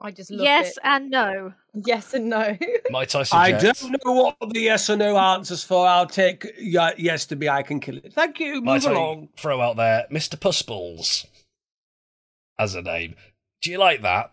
[0.00, 0.78] I just love Yes it.
[0.84, 1.54] and no.
[1.74, 2.56] Yes and no.
[2.90, 3.84] Might I suggest?
[3.84, 5.86] I don't know what the yes or no answers for.
[5.86, 8.12] I'll take yes to be I can kill it.
[8.12, 8.54] Thank you.
[8.56, 9.28] Move Might I along.
[9.38, 10.38] throw out there Mr.
[10.38, 11.24] Pussballs
[12.58, 13.14] as a name.
[13.62, 14.32] Do you like that,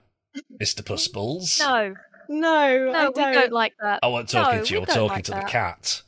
[0.61, 0.84] Mr.
[0.84, 1.59] Pussballs?
[1.59, 1.95] No,
[2.28, 3.34] no, no, I we don't.
[3.34, 3.99] don't like that.
[4.03, 6.01] I wasn't talking No, to you, I'm talking like to the cat.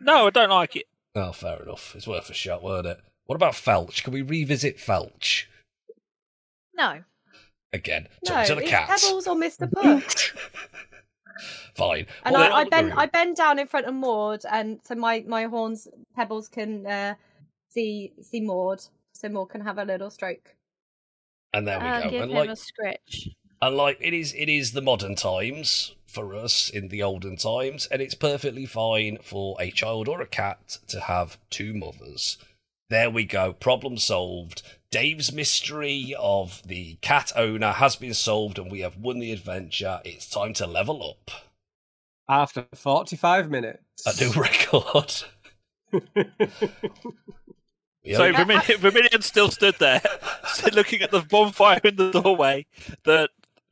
[0.00, 0.86] No, I don't like it.
[1.14, 1.94] Oh, fair enough.
[1.96, 3.00] It's worth a shot, weren't it?
[3.26, 4.02] What about Felch?
[4.02, 5.44] Can we revisit Felch?
[6.74, 7.02] No.
[7.72, 8.88] Again, No, to the it's cat.
[8.88, 9.70] Pebbles or Mr.
[9.70, 10.32] Puss.
[11.76, 12.06] Fine.
[12.24, 12.92] and Well, I, I bend.
[12.96, 17.14] I bend down in front of Maud, and so my my horns Pebbles can uh,
[17.68, 20.56] see see Maud, so Maud can have a little stroke.
[21.52, 22.10] And there we and go.
[22.10, 23.28] give And him like, a scritch.
[23.62, 27.86] and like it is, it is the modern times for us in the olden times,
[27.86, 32.38] and it's perfectly fine for a child or a cat to have two mothers.
[32.90, 33.52] There we go.
[33.52, 34.62] Problem solved.
[34.90, 40.00] Dave's mystery of the cat owner has been solved, and we have won the adventure.
[40.04, 41.30] It's time to level up.
[42.28, 44.06] After 45 minutes.
[44.06, 45.14] A new record.
[48.14, 48.32] So Yeah.
[48.44, 50.00] Vermilion, Vermilion still stood there,
[50.46, 52.64] still looking at the bonfire in the doorway,
[53.04, 53.28] the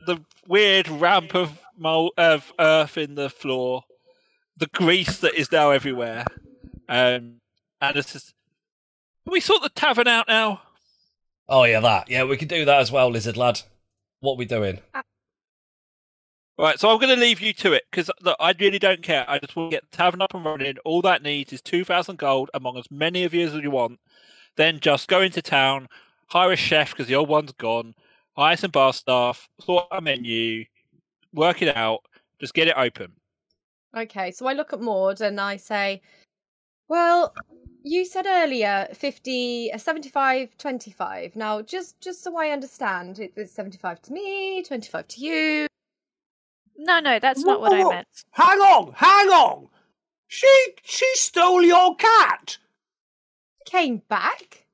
[0.06, 3.82] the weird ramp of mol- of earth in the floor,
[4.58, 6.26] the grease that is now everywhere,
[6.88, 7.40] um,
[7.80, 8.34] and it's just.
[9.26, 10.60] Can we sort the tavern out now?
[11.48, 12.08] Oh yeah, that.
[12.08, 13.60] Yeah, we could do that as well, lizard lad.
[14.20, 14.78] What we doing?
[14.94, 15.02] Uh,
[16.56, 18.08] right, so I'm going to leave you to it because
[18.38, 19.24] I really don't care.
[19.28, 20.76] I just want to get the tavern up and running.
[20.84, 23.98] All that needs is 2,000 gold among as many of you as you want.
[24.54, 25.88] Then just go into town,
[26.28, 27.94] hire a chef because the old one's gone,
[28.36, 30.64] hire some bar staff, sort a menu,
[31.34, 32.02] work it out,
[32.38, 33.10] just get it open.
[33.96, 36.00] Okay, so I look at Maud and I say,
[36.86, 37.34] "Well,
[37.86, 41.36] you said earlier 50 uh, 75 25.
[41.36, 45.66] Now, just just so I understand, it- it's 75 to me, 25 to you.
[46.76, 48.08] No, no, that's not what I meant.
[48.32, 49.68] Hang on, hang on.
[50.26, 52.58] She she stole your cat.
[53.64, 54.66] Came back.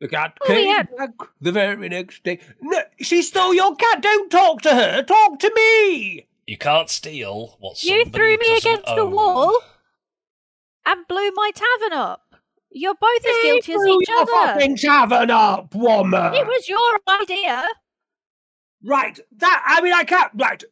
[0.00, 0.82] The cat Oh, came yeah.
[0.82, 1.10] back
[1.40, 2.40] the very next day.
[2.60, 4.02] No, she stole your cat.
[4.02, 5.02] Don't talk to her.
[5.02, 6.26] Talk to me.
[6.46, 9.62] You can't steal what You threw me doesn't against the wall
[10.84, 12.23] and blew my tavern up.
[12.74, 14.32] You're both as guilty as each your other.
[14.32, 16.34] fucking tavern up, woman.
[16.34, 17.64] It was your idea.
[18.84, 20.32] Right, that I mean, I can't.
[20.34, 20.62] Right,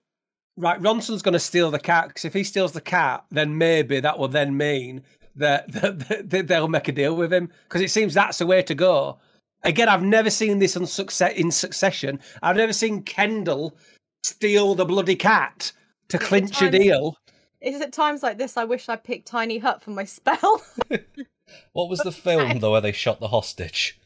[0.57, 0.81] right.
[0.83, 4.19] Ronson's going to steal the cat because if he steals the cat, then maybe that
[4.19, 5.03] will then mean
[5.37, 8.63] that, that, that they'll make a deal with him because it seems that's the way
[8.63, 9.19] to go.
[9.63, 12.19] Again, I've never seen this on success in succession.
[12.43, 13.77] I've never seen Kendall
[14.25, 15.71] steal the bloody cat
[16.09, 17.17] to At clinch a deal.
[17.61, 20.63] It's at times like this I wish I picked Tiny Hut for my spell.
[21.73, 23.99] What was the film though where they shot the hostage?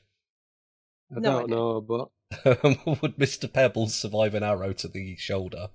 [1.14, 1.56] I No don't idea.
[1.56, 2.08] know, but
[3.02, 3.52] Would Mr.
[3.52, 5.68] Pebbles survive an arrow to the shoulder?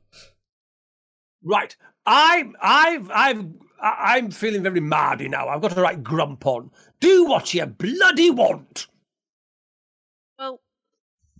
[1.43, 1.75] right.
[2.05, 3.45] I'm I've I've
[3.81, 5.47] I- I'm feeling very mardy now.
[5.47, 6.71] I've got a right grump on.
[6.99, 8.87] Do what you bloody want.
[10.37, 10.59] Well,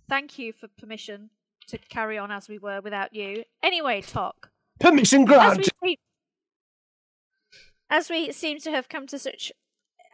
[0.08, 1.30] thank you for permission
[1.68, 3.44] to carry on as we were without you.
[3.62, 4.50] Anyway, Tock.
[4.80, 5.68] Permission as granted.
[5.82, 5.98] we,
[7.90, 9.52] as we seem to have come to such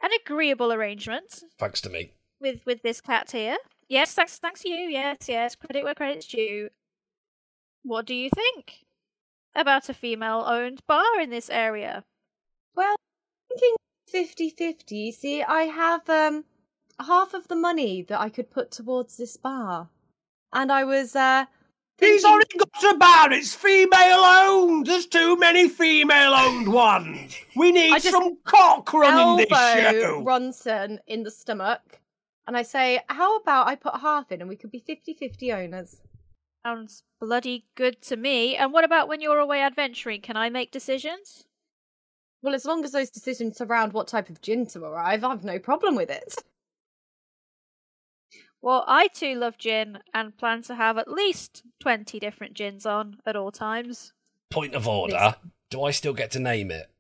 [0.03, 2.13] an agreeable arrangement Thanks to me.
[2.41, 3.57] with with this cat here.
[3.89, 4.89] Yes, thanks, thanks to you.
[4.91, 5.55] Yes, yes.
[5.55, 6.69] Credit where credit's due.
[7.83, 8.85] What do you think
[9.55, 12.05] about a female-owned bar in this area?
[12.75, 12.95] well,
[13.49, 13.75] thinking
[14.13, 15.13] 50-50.
[15.15, 16.45] See, I have um
[17.01, 19.89] half of the money that I could put towards this bar.
[20.53, 21.47] And I was uh
[21.99, 23.33] He's only got a bar.
[23.33, 24.87] It's female owned.
[24.87, 27.37] There's too many female owned ones.
[27.57, 30.25] We need just some cock running this elbow show.
[30.25, 32.01] Ronson in the stomach,
[32.47, 36.01] and I say, "How about I put half in, and we could be 50-50 owners."
[36.65, 38.57] Sounds bloody good to me.
[38.57, 40.21] And what about when you're away adventuring?
[40.21, 41.47] Can I make decisions?
[42.43, 45.59] Well, as long as those decisions surround what type of gin to arrive, I've no
[45.59, 46.35] problem with it.
[48.61, 53.19] Well, I too love gin and plan to have at least 20 different gins on
[53.25, 54.13] at all times.
[54.51, 55.37] Point of order.
[55.71, 56.91] Do I still get to name it?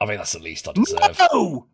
[0.00, 1.18] I think that's the least I deserve.
[1.32, 1.66] No.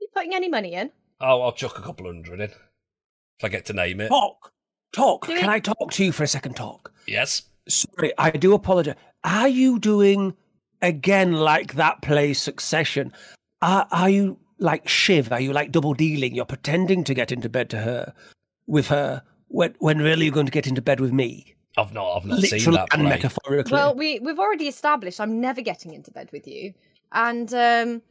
[0.00, 0.90] You putting any money in?
[1.20, 2.50] Oh, I'll chuck a couple hundred in.
[2.50, 4.08] If I get to name it.
[4.08, 4.52] Tock.
[4.92, 5.26] Tock.
[5.26, 5.50] Do Can it.
[5.50, 6.54] I talk to you for a second?
[6.56, 6.92] Tock.
[7.06, 7.42] Yes.
[7.68, 8.96] Sorry, I do apologize.
[9.24, 10.34] Are you doing
[10.82, 13.12] again like that play Succession?
[13.62, 15.32] Are, are you like Shiv?
[15.32, 16.34] Are you like double dealing?
[16.34, 18.14] You're pretending to get into bed to her
[18.66, 22.16] with her when when really you're going to get into bed with me, I've not
[22.16, 23.10] I've not seen that and play.
[23.10, 23.72] metaphorically.
[23.72, 26.74] Well, we we've already established I'm never getting into bed with you,
[27.12, 28.02] and um,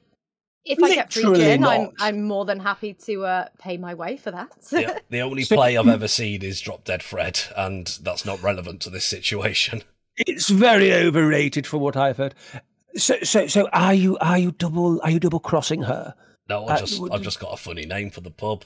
[0.63, 1.89] if I get free Literally gin, I'm.
[1.99, 4.51] I'm more than happy to uh, pay my way for that.
[4.71, 8.41] the, the only So- play I've ever seen is Drop Dead Fred, and that's not
[8.41, 9.83] relevant to this situation.
[10.17, 12.35] it's very overrated from what I've heard.
[12.95, 16.15] So, so, so, are you are you double are you double crossing her?
[16.47, 18.65] No, I Uh, just would- I've just got a funny name for the pub.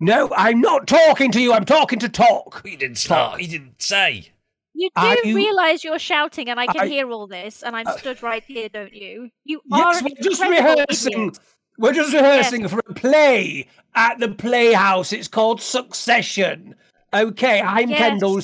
[0.00, 1.52] No, I'm not talking to you.
[1.52, 2.66] I'm talking to Tock.
[2.66, 3.40] He didn't start.
[3.40, 4.32] He didn't say.
[4.74, 7.86] You do you- realise you're shouting and I can I- hear all this and I'm
[7.86, 9.30] Uh, stood right here, don't you?
[9.44, 11.12] You Yes, are we're just rehearsing.
[11.12, 11.38] idiot.
[11.78, 15.12] We're just rehearsing for a play at the Playhouse.
[15.12, 16.76] It's called Succession.
[17.12, 17.98] Okay, I'm Yes.
[17.98, 18.40] Kendall.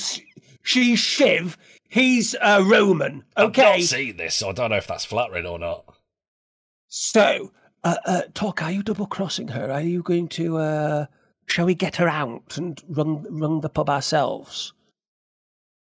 [0.62, 1.56] She's Shiv.
[1.88, 3.24] He's uh, Roman.
[3.36, 3.62] Okay.
[3.62, 5.84] I've Okay, not seen this, so I don't know if that's flattering or not.
[6.88, 7.52] so
[7.86, 8.62] uh, uh, Tock.
[8.62, 9.70] Are you double crossing her?
[9.70, 10.58] Are you going to?
[10.58, 11.06] Uh,
[11.46, 14.72] shall we get her out and run run the pub ourselves?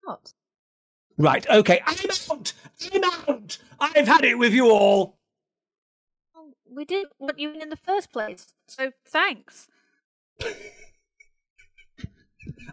[0.02, 0.32] What?
[1.16, 1.48] Right.
[1.48, 1.80] Okay.
[1.86, 2.52] I'm out.
[2.92, 3.58] I'm out.
[3.78, 5.16] I've had it with you all.
[6.34, 9.68] Well, We didn't want you in in the first place, so thanks.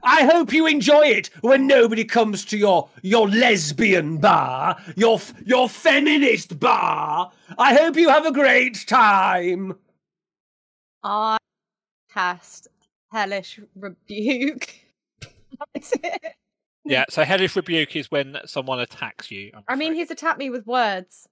[0.04, 5.70] I hope you enjoy it when nobody comes to your your lesbian bar, your your
[5.70, 7.32] feminist bar.
[7.58, 9.76] I hope you have a great time.
[11.04, 11.38] I
[12.12, 12.68] cast
[13.12, 14.74] hellish rebuke.
[15.74, 16.36] That's it.
[16.86, 19.52] Yeah, so hellish rebuke is when someone attacks you.
[19.68, 21.30] I'm mean, he's attacked me with words.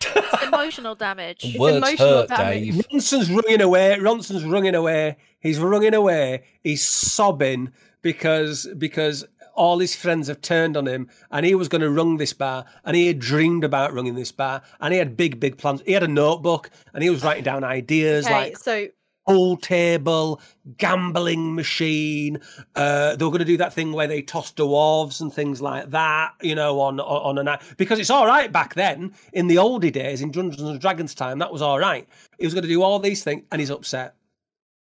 [0.00, 1.40] It's emotional damage.
[1.44, 2.64] It's Words emotional hurt, damage.
[2.64, 2.86] Dave.
[2.92, 3.96] Ronson's running away.
[4.00, 5.16] Ronson's running away.
[5.40, 6.44] He's running away.
[6.62, 7.72] He's sobbing
[8.02, 9.24] because because
[9.54, 12.64] all his friends have turned on him, and he was going to run this bar,
[12.84, 15.80] and he had dreamed about running this bar, and he had big, big plans.
[15.86, 18.88] He had a notebook, and he was writing down ideas Okay, like so
[19.26, 20.40] pool table,
[20.76, 22.38] gambling machine.
[22.74, 25.90] Uh, they were going to do that thing where they toss dwarves and things like
[25.90, 29.56] that, you know, on on a night because it's all right back then in the
[29.56, 31.38] oldie days in Dungeons and Dragons time.
[31.38, 32.08] That was all right.
[32.38, 34.14] He was going to do all these things, and he's upset.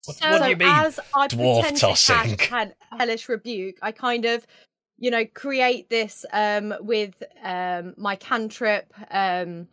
[0.04, 0.68] What, So- what do you mean?
[0.68, 2.16] as I dwarf pretend tossing?
[2.30, 4.46] to cast hellish rebuke, I kind of,
[4.98, 8.92] you know, create this um, with um, my cantrip.
[9.10, 9.68] Um,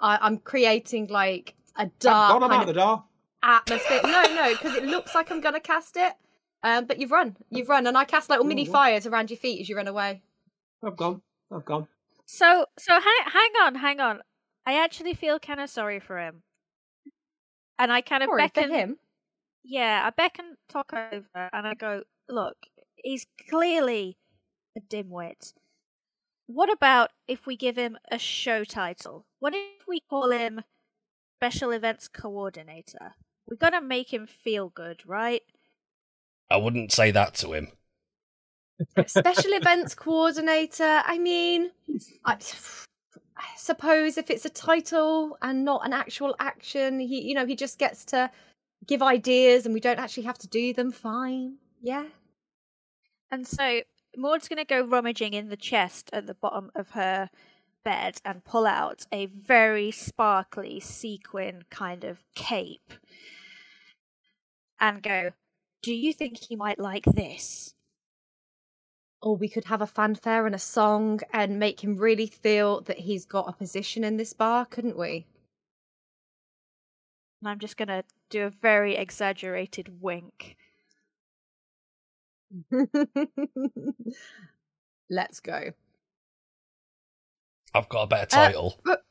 [0.00, 3.04] I, I'm creating like a dark kind of door.
[3.42, 4.00] Atmosphere.
[4.04, 6.14] No, no, because it looks like I'm gonna cast it.
[6.62, 8.72] Um, but you've run, you've run, and I cast little mini Ooh.
[8.72, 10.22] fires around your feet as you run away.
[10.84, 11.22] I've gone.
[11.50, 11.88] I've gone.
[12.26, 14.20] So, so hang, hang on, hang on.
[14.66, 16.42] I actually feel kind of sorry for him,
[17.78, 18.98] and I kind of Sorry for beckon him.
[19.64, 22.56] Yeah, I beckon Tock over and I go, look,
[22.96, 24.16] he's clearly
[24.76, 25.52] a dimwit.
[26.46, 29.26] What about if we give him a show title?
[29.38, 30.62] What if we call him
[31.38, 33.14] Special Events Coordinator?
[33.50, 35.42] We gotta make him feel good, right?
[36.50, 37.68] I wouldn't say that to him.
[39.06, 41.02] Special events coordinator.
[41.04, 41.70] I mean,
[42.24, 42.36] I,
[43.36, 47.56] I suppose if it's a title and not an actual action, he, you know, he
[47.56, 48.30] just gets to
[48.86, 50.92] give ideas, and we don't actually have to do them.
[50.92, 52.06] Fine, yeah.
[53.30, 53.82] And so
[54.16, 57.30] Maud's gonna go rummaging in the chest at the bottom of her
[57.84, 62.92] bed and pull out a very sparkly sequin kind of cape
[64.80, 65.30] and go,
[65.82, 67.74] Do you think he might like this?
[69.22, 73.00] Or we could have a fanfare and a song and make him really feel that
[73.00, 75.26] he's got a position in this bar, couldn't we?
[77.42, 80.56] And I'm just gonna do a very exaggerated wink.
[85.10, 85.72] Let's go.
[87.74, 88.80] I've got a better Uh, title.
[88.84, 89.04] but-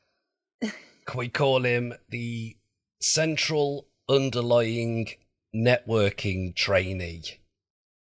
[1.06, 2.56] Can we call him the
[3.00, 5.08] Central Underlying
[5.54, 7.38] Networking Trainee?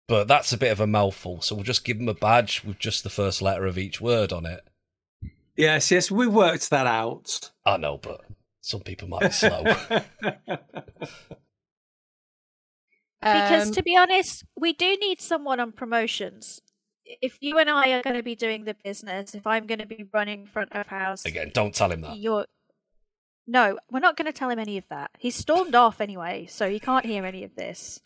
[0.08, 2.78] But that's a bit of a mouthful, so we'll just give him a badge with
[2.78, 4.60] just the first letter of each word on it.
[5.56, 7.50] Yes, yes, we worked that out.
[7.64, 8.20] I know, but
[8.60, 9.64] some people might be slow.
[13.20, 16.60] Because Um, to be honest, we do need someone on promotions.
[17.04, 19.86] If you and I are going to be doing the business, if I'm going to
[19.86, 22.16] be running front of house, Again, don't tell him that.
[22.18, 22.46] you're.
[23.46, 25.10] No, we're not going to tell him any of that.
[25.18, 28.00] He's stormed off anyway, so he can't hear any of this.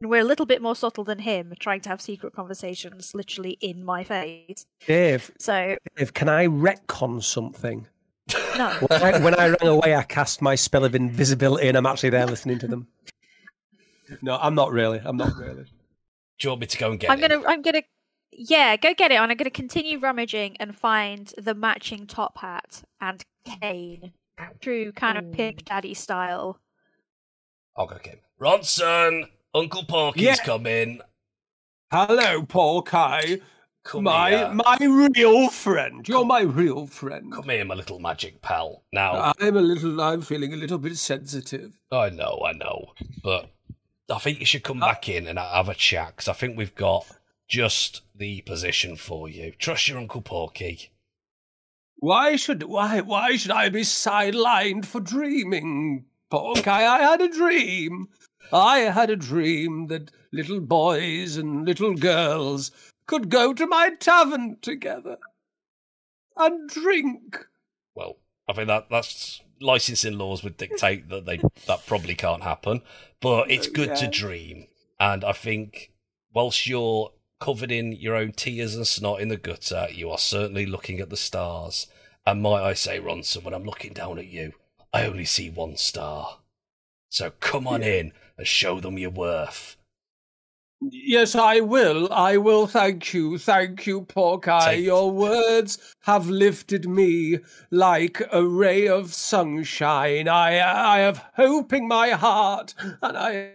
[0.00, 3.56] And we're a little bit more subtle than him, trying to have secret conversations literally
[3.62, 4.66] in my face.
[4.86, 7.86] Dave, So, Dave, can I retcon something?
[8.58, 8.70] no.
[8.88, 12.10] When I, when I ran away, I cast my spell of invisibility, and I'm actually
[12.10, 12.88] there listening to them.
[14.20, 15.00] No, I'm not really.
[15.02, 15.64] I'm not really.
[15.64, 15.68] Do
[16.40, 17.12] you want me to go and get it?
[17.12, 17.28] I'm him?
[17.30, 17.82] gonna, I'm gonna,
[18.32, 19.14] yeah, go get it.
[19.14, 24.12] And I'm gonna continue rummaging and find the matching top hat and cane,
[24.60, 26.60] true kind of pimp daddy style.
[27.76, 28.20] I'll go get him.
[28.40, 29.28] Ronson!
[29.54, 30.36] Uncle Porky's Yeah.
[30.36, 31.00] coming.
[31.90, 33.42] Hello, Porky.
[33.84, 34.48] Come my here.
[34.52, 36.06] my real friend.
[36.08, 37.32] You're my real friend.
[37.32, 38.82] Come here, my little magic pal.
[38.92, 40.00] Now, I'm a little.
[40.00, 41.80] I'm feeling a little bit sensitive.
[41.92, 43.52] I know, I know, but
[44.10, 44.86] I think you should come ah.
[44.86, 47.06] back in and have a chat because I think we've got
[47.48, 49.52] just the position for you.
[49.52, 50.90] Trust your Uncle Porky.
[51.98, 56.68] Why should why why should I be sidelined for dreaming, Porky?
[56.68, 58.08] I had a dream.
[58.52, 62.70] I had a dream that little boys and little girls
[63.06, 65.16] could go to my tavern together
[66.36, 67.46] and drink.
[67.94, 68.18] Well,
[68.48, 72.82] I think that that's licensing laws would dictate that they that probably can't happen.
[73.20, 74.66] But it's oh, good to dream,
[75.00, 75.92] and I think
[76.34, 80.66] whilst you're covered in your own tears and snot in the gutter, you are certainly
[80.66, 81.86] looking at the stars.
[82.26, 84.52] And might I say, Ronson, when I'm looking down at you,
[84.92, 86.38] I only see one star.
[87.10, 89.76] So come on in and show them your worth.
[90.80, 92.12] Yes, I will.
[92.12, 92.66] I will.
[92.66, 93.38] Thank you.
[93.38, 94.50] Thank you, Porky.
[94.60, 97.38] Take- Your words have lifted me
[97.70, 100.28] like a ray of sunshine.
[100.28, 103.52] I, I have hope in my heart, and I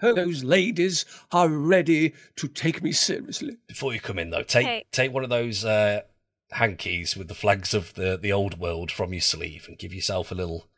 [0.00, 3.56] those ladies are ready to take me seriously.
[3.66, 4.84] Before you come in, though, take Okay.
[4.92, 6.02] take one of those uh,
[6.52, 10.30] hankies with the flags of the, the old world from your sleeve and give yourself
[10.30, 10.68] a little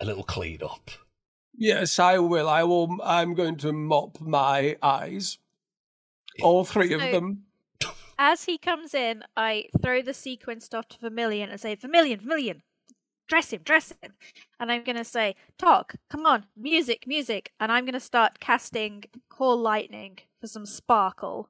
[0.00, 0.90] a little clean up.
[1.54, 2.48] Yes, I will.
[2.48, 2.98] I will.
[3.04, 5.38] I'm going to mop my eyes.
[6.42, 7.44] All three of them.
[8.18, 12.62] As he comes in, I throw the sequin stuff to Vermilion and say, Vermilion, Vermilion,
[13.28, 14.12] dress him, dress him.
[14.60, 17.52] And I'm going to say, Tock, come on, music, music.
[17.60, 21.48] And I'm going to start casting Call Lightning for some sparkle.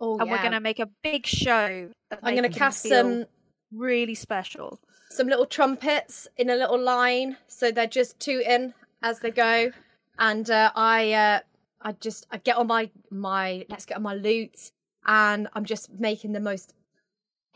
[0.00, 1.90] Oh, and we're going to make a big show.
[2.22, 3.26] I'm going to cast some
[3.72, 4.78] really special.
[5.10, 9.70] some little trumpets in a little line, so they're just tooting as they go.
[10.18, 11.40] And uh, I, uh,
[11.82, 14.72] I just I get on my my let's get on my lute,
[15.06, 16.74] and I'm just making the most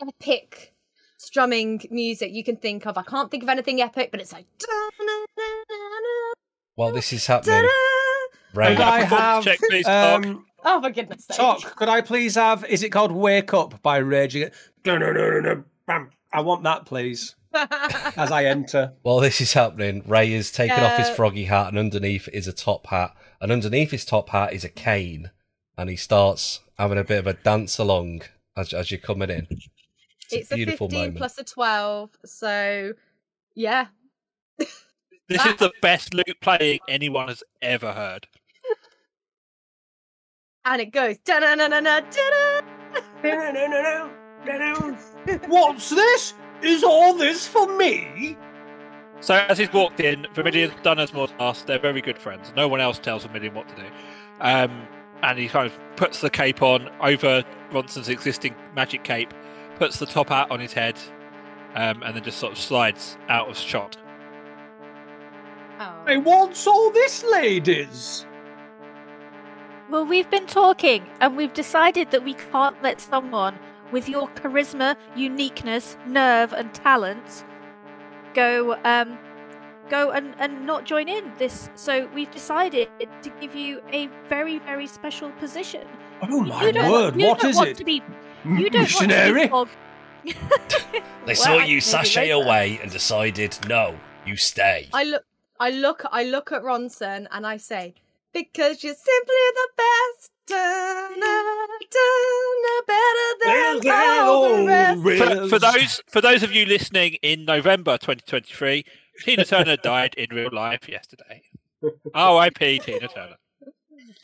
[0.01, 0.73] epic
[1.17, 2.97] strumming music you can think of.
[2.97, 4.45] I can't think of anything epic, but it's like.
[6.75, 7.67] While this is happening,
[8.53, 9.43] Ray, Could I have?
[9.43, 10.25] Check, please, Doc.
[10.25, 11.37] um, Oh for goodness sake!
[11.37, 12.65] Tock, could I please have?
[12.65, 14.59] Is it called "Wake Up" by Rage Against?
[14.83, 16.09] Bam.
[16.33, 17.35] I want that, please.
[17.53, 21.13] As I enter, while this is happening, Ray is taking off his Yeah.
[21.15, 24.69] froggy hat, and underneath is a top hat, and underneath his top hat is a
[24.69, 25.31] cane,
[25.77, 28.23] and he starts having a bit of a dance along
[28.55, 29.47] as as you're coming in.
[30.31, 31.17] It's, it's a a 15 moment.
[31.17, 32.93] plus a 12, so
[33.55, 33.87] yeah.
[35.29, 38.25] This is the best lute playing anyone has ever heard.
[40.63, 41.17] And it goes.
[41.17, 42.61] da-da-na-na-na, da-da.
[45.47, 46.33] what's this?
[46.61, 48.37] Is all this for me?
[49.19, 51.63] So as he's walked in, Vermilion's done as more tasks.
[51.63, 52.53] They're very good friends.
[52.55, 53.85] No one else tells Vermilion what to do.
[54.39, 54.87] Um,
[55.23, 59.33] and he kind of puts the cape on over Ronson's existing magic cape,
[59.77, 60.97] puts the top hat on his head,
[61.75, 63.97] um, and then just sort of slides out of shot.
[65.79, 66.03] Oh.
[66.07, 68.25] Hey, what's all this, ladies?
[69.89, 73.57] Well, we've been talking, and we've decided that we can't let someone
[73.91, 77.45] with your charisma, uniqueness, nerve, and talent
[78.33, 79.17] go um
[79.89, 81.69] go and, and not join in this.
[81.75, 82.89] So we've decided
[83.21, 85.87] to give you a very very special position.
[86.21, 87.15] Oh my you don't, word!
[87.15, 87.77] you What don't is want it?
[87.77, 88.03] To be,
[88.55, 89.47] you don't Missionary?
[89.47, 89.75] Want to
[90.23, 90.33] be
[91.25, 93.95] They Well, saw you maybe sashay away and decided, no,
[94.25, 94.89] you stay.
[94.93, 95.23] I look,
[95.59, 97.93] I look, I look at Ronson and I say,
[98.33, 101.43] "Because you're simply the best, Turner,
[101.95, 107.45] Turner, better than all the rest." For, for those for those of you listening in
[107.45, 108.85] November 2023,
[109.23, 111.41] Tina Turner died in real life yesterday.
[112.13, 112.79] R.I.P.
[112.79, 113.37] Tina Turner.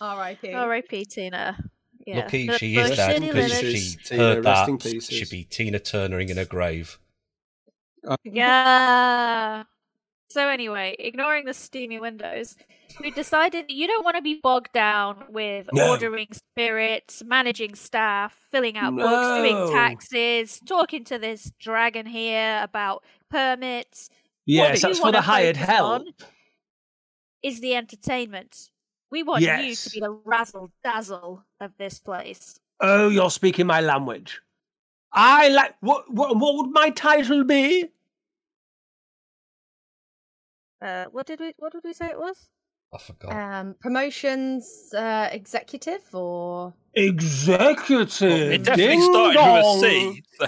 [0.01, 0.53] R.I.P.
[0.53, 1.05] R.I.P.
[1.05, 1.57] Tina.
[2.05, 2.17] Yeah.
[2.19, 5.05] Lucky The she is bush dead because she Tina, heard rest that pieces.
[5.07, 6.99] she'd be Tina Turnering in her grave.
[8.05, 9.63] Um, yeah.
[10.29, 12.55] So anyway, ignoring the steamy windows,
[12.99, 15.91] we decided that you don't want to be bogged down with No.
[15.91, 23.03] ordering spirits, managing staff, filling out books, doing taxes, talking to this dragon here about
[23.29, 24.09] permits.
[24.45, 26.03] Yes, that's for the hired help.
[27.43, 28.69] Is the entertainment.
[29.11, 32.59] We want you to be the razzle dazzle of this place.
[32.79, 34.41] Oh, you're speaking my language.
[35.11, 35.75] I like.
[35.81, 36.11] What?
[36.13, 36.37] What?
[36.37, 37.89] What would my title be?
[40.81, 41.53] Uh, what did we?
[41.57, 42.49] What did we say it was?
[42.93, 43.31] I forgot.
[43.31, 48.51] Um, promotions uh, executive or Executive.
[48.51, 49.55] It definitely Ding started dong.
[49.55, 50.23] with a C.
[50.39, 50.47] So.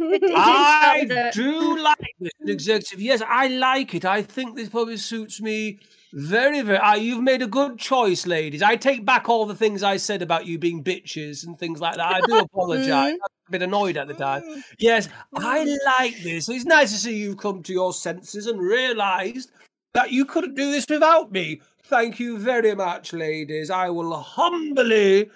[0.00, 3.00] I start with a- do like this an executive.
[3.00, 4.04] Yes, I like it.
[4.04, 5.78] I think this probably suits me
[6.14, 6.78] very, very.
[6.78, 8.62] Ah, you've made a good choice, ladies.
[8.62, 11.96] I take back all the things I said about you being bitches and things like
[11.96, 12.14] that.
[12.14, 12.34] I do.
[12.36, 13.18] I was a
[13.50, 14.42] bit annoyed at the time.
[14.78, 15.64] Yes, I
[15.98, 16.48] like this.
[16.48, 19.50] It's nice to see you've come to your senses and realised
[19.94, 21.60] that you couldn't do this without me.
[21.82, 23.68] Thank you very much, ladies.
[23.68, 25.30] I will humbly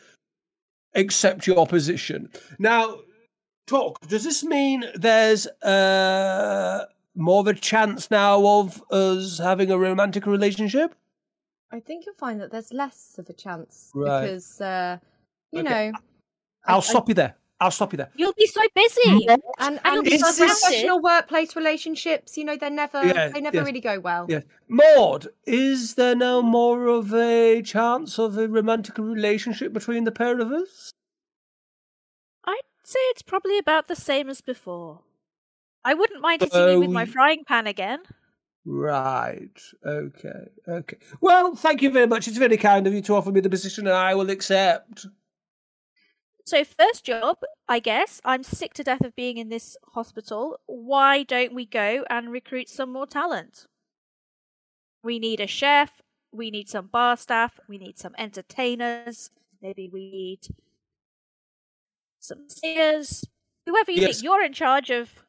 [0.94, 2.30] accept your position.
[2.60, 2.98] Now,
[3.66, 4.00] Tock.
[4.08, 6.86] Does this mean there's uh,
[7.18, 10.94] more of a chance now of us having a romantic relationship?
[11.70, 14.22] I think you'll find that there's less of a chance Right.
[14.22, 14.98] because uh,
[15.52, 15.90] you Okay.
[15.90, 15.98] know.
[16.66, 17.34] I'll I- stop you there.
[17.60, 18.10] I'll stop you there.
[18.14, 19.26] You'll be so busy.
[19.28, 23.04] And And and you'll be Is because this- professional workplace relationships, you know, they're never
[23.04, 24.26] Yeah, they never yes, really go well.
[24.28, 24.42] Yeah.
[24.68, 30.38] Maud, is there now more of a chance of a romantic relationship between the pair
[30.38, 30.92] of us?
[32.44, 35.00] I'd say it's probably about the same as before.
[35.88, 38.00] I wouldn't mind hitting you with my Oh, frying pan again.
[38.66, 39.58] Right.
[39.86, 40.48] Okay.
[40.68, 40.98] Okay.
[41.22, 42.28] Well, thank you very much.
[42.28, 45.06] It's very kind of you to offer me the position, and I will accept.
[46.46, 48.20] So, first job, I guess.
[48.24, 50.60] I'm sick to death of being in this hospital.
[50.66, 53.66] Why don't we go and recruit some more talent?
[55.02, 56.02] We need a chef.
[56.32, 57.58] We need some bar staff.
[57.68, 59.30] We need some entertainers.
[59.62, 60.40] Maybe we need
[62.20, 63.24] some singers.
[63.64, 64.16] Whoever you Yes.
[64.16, 65.24] think you're in charge of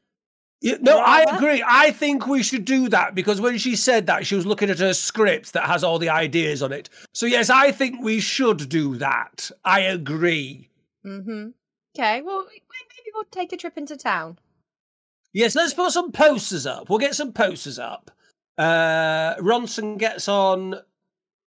[0.62, 1.64] Yeah, no, I agree.
[1.66, 4.80] I think we should do that because when she said that, she was looking at
[4.80, 6.90] her script that has all the ideas on it.
[7.14, 9.50] So yes, I think we should do that.
[9.64, 10.70] I agree.
[11.06, 11.50] Mm-hmm.
[11.98, 14.38] Okay, well, maybe we'll take a trip into town.
[15.32, 16.90] Yes, let's put some posters up.
[16.90, 18.12] We'll get some posters up.
[18.58, 20.76] Uh, Ronson gets on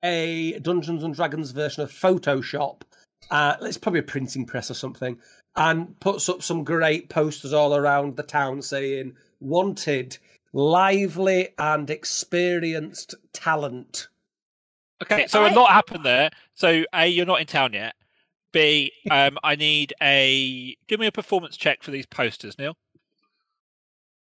[0.02, 2.82] a Dungeons and Dragons version of Photoshop.
[3.30, 5.18] Uh, it's probably a printing press or something,
[5.56, 10.18] and puts up some great posters all around the town saying "Wanted,
[10.52, 14.08] lively and experienced talent."
[15.02, 16.30] Okay, so a I- lot happened there.
[16.54, 17.94] So A, you're not in town yet.
[18.52, 22.76] B, um, I need a give me a performance check for these posters, Neil.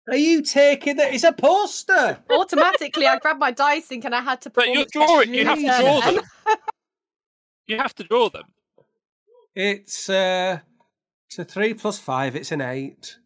[0.08, 1.14] Are you taking that?
[1.14, 2.18] It's a poster.
[2.30, 4.50] Automatically, I grabbed my dice thinking I had to.
[4.50, 5.28] But you performance draw it.
[5.28, 6.24] You have to draw them.
[7.68, 8.42] You have to draw them.
[9.54, 10.58] It's uh,
[11.32, 12.36] it's a three plus five.
[12.36, 13.16] It's an eight.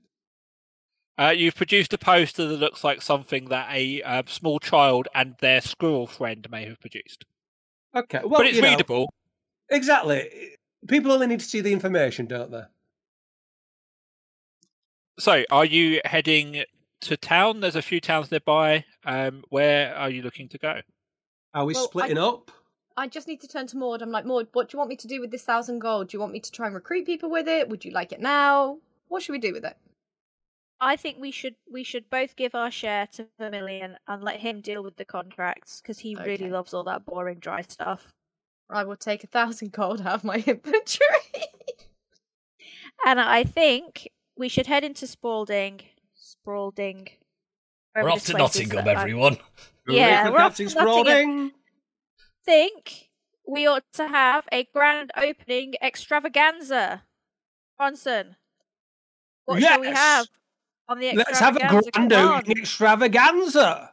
[1.18, 5.34] Uh, you've produced a poster that looks like something that a uh, small child and
[5.40, 7.24] their squirrel friend may have produced,
[7.96, 9.12] Okay, well, but it's you know, readable.
[9.70, 10.57] Exactly.
[10.86, 12.62] People only need to see the information, don't they?
[15.18, 16.62] So, are you heading
[17.00, 17.61] to town?
[17.61, 18.84] There's a few towns nearby.
[19.04, 20.80] Um, where are you looking to go?
[21.54, 22.50] Are we Well, I- splitting up?
[22.97, 24.01] I just need to turn to Maud.
[24.01, 26.09] I'm like, Maud, what do you want me to do with this thousand gold?
[26.09, 27.68] Do you want me to try and recruit people with it?
[27.68, 28.78] Would you like it now?
[29.09, 29.76] What should we do with it?
[30.80, 34.61] I think we should we should both give our share to Vermilion and let him
[34.61, 38.12] deal with the contracts because he really loves all that boring dry stuff.
[38.68, 41.47] I will take a thousand gold out of my inventory.
[43.07, 45.80] And I think we should head into Spalding.
[46.14, 47.09] Spalding.
[47.94, 49.38] We're off to Nottingham, everyone.
[49.88, 51.53] Yeah, we're off to Nottingham.
[52.47, 53.11] Think
[53.47, 57.03] we ought to have a grand opening extravaganza.
[57.76, 58.36] Bronson.
[59.44, 60.26] What shall we have
[60.88, 63.92] on the Let's have a grand opening extravaganza.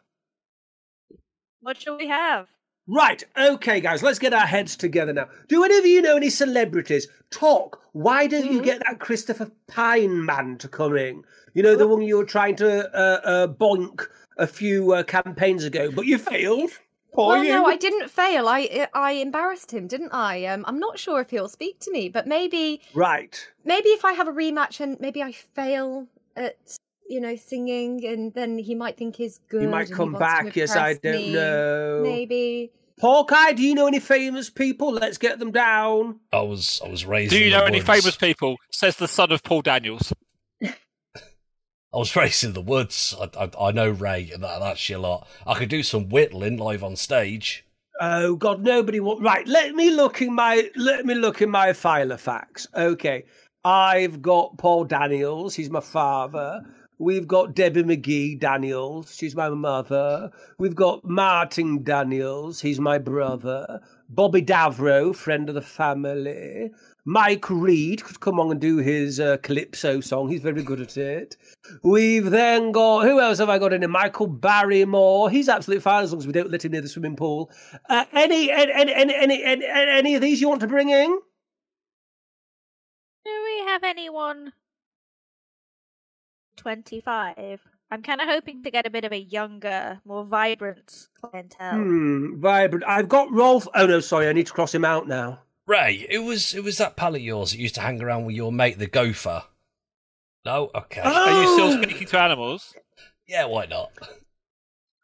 [1.62, 2.47] What shall we have?
[2.86, 5.30] Right, okay, guys, let's get our heads together now.
[5.47, 7.08] Do any of you know any celebrities?
[7.32, 7.80] Tock.
[7.93, 8.66] Why don't you Mhm.
[8.66, 11.24] get that Christopher Pine man to come in?
[11.54, 15.64] You know, the one you were trying to uh, uh, boink a few uh, campaigns
[15.64, 16.72] ago, but you failed.
[17.14, 17.49] Poor well, you.
[17.51, 18.47] no, I didn't fail.
[18.47, 20.45] I I embarrassed him, didn't I?
[20.45, 23.47] Um, I'm not sure if he'll speak to me, but maybe Right.
[23.66, 26.57] maybe if I have a rematch and maybe I fail at
[27.07, 29.61] you know singing, and then he might think he's good.
[29.61, 30.55] He might and he come wants back.
[30.55, 31.34] Yes, I don't me.
[31.34, 32.01] know.
[32.03, 32.72] Maybe.
[33.01, 34.91] Hawkeye, do you know any famous people?
[34.93, 36.20] Let's get them down.
[36.32, 37.32] I was I was raised.
[37.32, 37.89] Do you in the know any woods.
[37.89, 38.57] famous people?
[38.72, 40.14] Says the son of Paul Daniels.
[41.94, 43.16] I was raised in the woods.
[43.20, 45.28] I, I, I know Ray, and that, that's your lot.
[45.46, 47.66] I could do some whittling live on stage.
[48.02, 49.22] Oh God, nobody want.
[49.22, 52.68] Right, let me look in my let me look in my file of facts.
[52.76, 53.26] Okay,
[53.64, 55.56] I've got Paul Daniels.
[55.56, 56.64] He's my father.
[57.00, 59.16] We've got Debbie McGee Daniels.
[59.16, 60.32] She's my mother.
[60.58, 62.62] We've got Martin Daniels.
[62.62, 63.82] He's my brother.
[64.10, 66.72] Bobby Davro, friend of the family.
[67.06, 70.30] Mike Read could come on and do his uh, calypso song.
[70.30, 71.36] He's very good at it.
[71.84, 73.89] We've then got who else have I got in here?
[73.89, 75.30] Michael Barrymore.
[75.30, 77.51] He's absolutely fine as long as we don't let him near the swimming pool.
[77.89, 81.10] Uh, any, any, any, any, any, any, of these you want to bring in?
[83.26, 84.54] Do we have anyone
[86.56, 87.60] 25?
[87.91, 91.76] I'm kind of hoping to get a bit of a younger, more vibrant clientele.
[91.76, 92.86] Hmm, vibrant.
[92.88, 93.68] I've got Rolf.
[93.76, 95.41] Oh no, sorry, I need to cross him out now.
[95.66, 98.36] Ray, it was it was that pal of yours that used to hang around with
[98.36, 99.43] your mate, the gopher.
[100.45, 101.01] No, okay.
[101.01, 101.82] Are you still Oh!
[101.82, 102.76] speaking to animals?
[103.28, 103.91] Yeah, why not?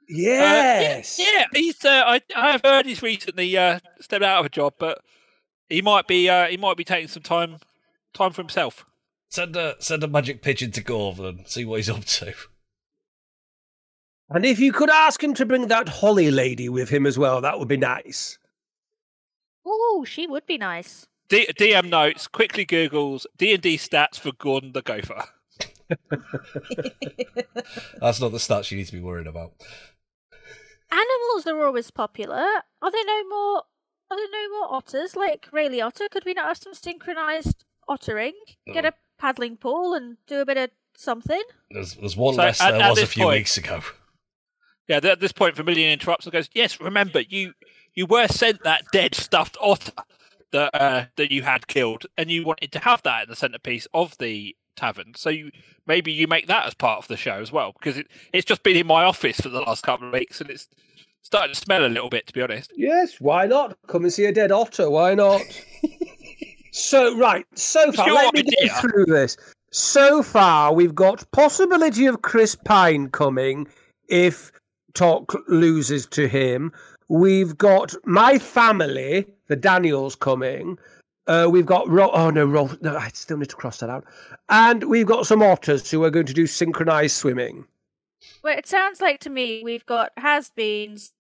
[0.09, 1.19] Yes.
[1.19, 1.85] Uh, yeah, yeah, he's.
[1.85, 4.99] Uh, I I've heard he's recently uh, stepped out of a job, but
[5.69, 6.27] he might be.
[6.29, 7.57] Uh, he might be taking some time
[8.13, 8.85] time for himself.
[9.29, 12.33] Send a send a magic pigeon to Gordon, see what he's up to.
[14.29, 17.41] And if you could ask him to bring that Holly lady with him as well,
[17.41, 18.37] that would be nice.
[19.67, 21.05] Ooh, she would be nice.
[21.29, 25.23] D- DM notes quickly Google's D and D stats for Gordon the Gopher.
[27.99, 29.51] That's not the stats you need to be worried about.
[30.91, 32.43] Animals are always popular.
[32.81, 33.63] Are there no more?
[34.11, 36.07] Are there no more otters like Ray Otter?
[36.09, 38.31] Could we not have some synchronized ottering?
[38.73, 41.41] Get a paddling pool and do a bit of something.
[41.69, 43.81] There's there's one So, less at- there at was a few point- weeks ago.
[44.87, 47.53] Yeah, at this point, Vermilion interrupts and goes, "Yes, remember you
[47.99, 49.91] you were sent that dead stuffed otter
[50.53, 53.89] that uh, that you had killed, and you wanted to have that in the centerpiece
[53.93, 55.11] of the tavern.
[55.17, 55.51] So you,
[55.85, 58.63] maybe you make that as part of the show as well, because it, it's just
[58.63, 60.69] been in my office for the last couple of weeks, and it's
[61.23, 62.71] starting to smell a little bit, to be honest.
[62.73, 63.77] Yes, why not?
[63.87, 64.89] Come and see a dead otter.
[64.89, 65.41] Why not?
[66.71, 68.81] so right, so far, your let me get idea.
[68.81, 69.35] through this.
[69.71, 73.67] so far we've got possibility of Chris Pine coming
[74.07, 74.53] if
[74.93, 76.71] Tock loses to him.
[77.09, 80.77] We've got my family, the Daniels, coming.
[81.27, 84.05] Uh, we've got Ro- oh no, Ro- no, I still need to cross that out.
[84.49, 87.65] And we've got some otters who are going to do synchronized swimming.
[88.43, 91.13] Well, it sounds like to me we've got has-beens,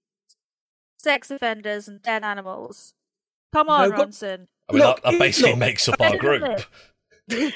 [0.97, 2.93] sex offenders, and dead animals.
[3.53, 4.47] Come on, No, but- Ronson.
[4.69, 5.59] I mean, Look, that, that basically look.
[5.59, 6.61] makes up our group.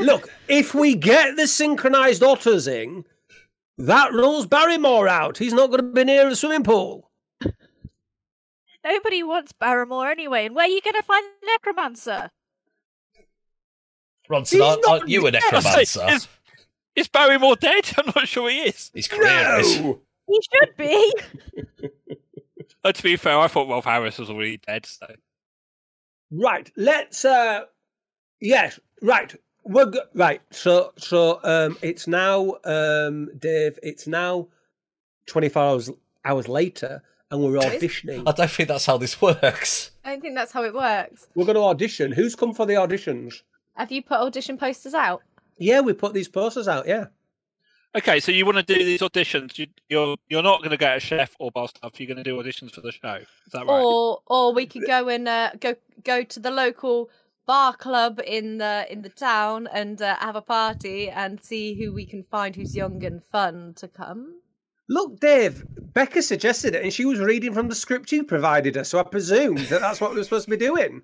[0.00, 3.04] Look, if we get the synchronized otters in,
[3.78, 5.38] that rules Barrymore out.
[5.38, 7.05] He's not going to be near a swimming pool.
[8.86, 12.30] Nobody wants Barrymore anyway, and where are you going to find the necromancer?
[14.30, 15.42] Ronson, aren't, not aren't you a dead.
[15.52, 16.06] necromancer?
[16.10, 16.28] Is,
[16.96, 17.90] is Barrymore dead?
[17.98, 18.90] I'm not sure he is.
[18.94, 19.80] His career is.
[19.80, 20.00] No!
[20.28, 21.14] He should be.
[22.84, 24.86] Uh, to be fair, I thought Rolf Harris was already dead.
[24.86, 25.08] So
[26.30, 27.24] Right, let's.
[27.24, 27.62] uh
[28.40, 29.34] Yes, right.
[29.64, 30.40] We're go- right.
[30.52, 33.76] So, so um, it's now, um, Dave.
[33.82, 34.46] It's now
[35.26, 35.90] twenty four hours
[36.24, 38.22] hours later, and we're What is- auditioning.
[38.26, 39.90] I don't think that's how this works.
[40.04, 41.26] I don't think that's how it works.
[41.34, 42.12] We're going to audition.
[42.12, 43.42] Who's come for the auditions?
[43.74, 45.22] Have you put audition posters out?
[45.58, 46.86] Yeah, we put these posters out.
[46.86, 47.06] Yeah.
[47.96, 49.58] okay, so you want to do these auditions?
[49.58, 51.98] You, you're you're not going to get a chef or bar staff.
[51.98, 53.14] You're going to do auditions for the show.
[53.16, 53.82] Is that right?
[53.82, 55.74] Or or we could go and uh, go
[56.04, 57.10] go to the local
[57.46, 61.92] bar club in the in the town and uh, have a party and see who
[61.92, 64.40] we can find who's young and fun to come.
[64.88, 65.64] Look, Dave.
[65.92, 69.02] Becca suggested it, and she was reading from the script you provided her, So I
[69.02, 71.02] presumed that that's what we were supposed to be doing.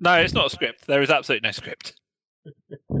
[0.00, 0.86] No, it's not a script.
[0.86, 2.00] There is absolutely no script.
[2.46, 2.50] I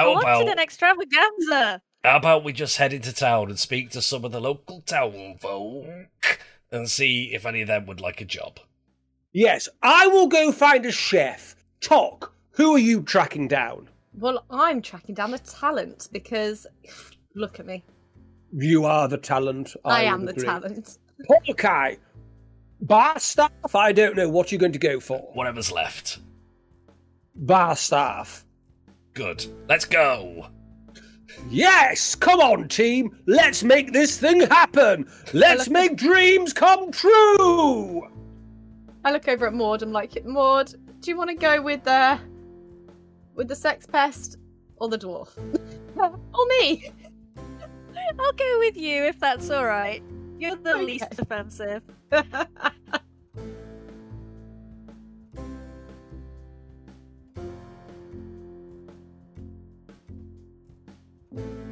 [0.00, 1.82] How wanted about, an extravaganza.
[2.04, 5.38] how about we just head into town and speak to some of the local town
[5.40, 5.86] folk
[6.70, 8.60] and see if any of them would like a job?
[9.32, 11.56] Yes, I will go find a chef.
[11.80, 12.34] Tock.
[12.52, 13.88] Who are you tracking down?
[14.12, 16.66] Well, I'm tracking down the talent because
[17.34, 17.82] look at me.
[18.52, 19.74] You are the talent.
[19.84, 20.44] I, would am the agree.
[20.44, 20.98] talent.
[21.28, 21.96] Hawkeye.
[22.82, 25.18] Bar staff, I don't know what you're going to go for.
[25.34, 26.18] Whatever's left.
[27.34, 28.44] Bar staff.
[29.12, 29.44] Good.
[29.68, 30.46] Let's go.
[31.48, 33.16] Yes, come on, team.
[33.26, 35.08] Let's make this thing happen.
[35.32, 38.02] Let's make dreams come true.
[39.04, 39.82] I look over at Maud.
[39.82, 42.18] I'm like, Maud, do you want to go with the
[43.34, 44.36] with the sex pest
[44.76, 45.36] or the dwarf?
[45.96, 46.92] or me?
[48.18, 50.02] I'll go with you if that's all right.
[50.38, 50.84] You're the Okay.
[50.84, 51.82] least offensive.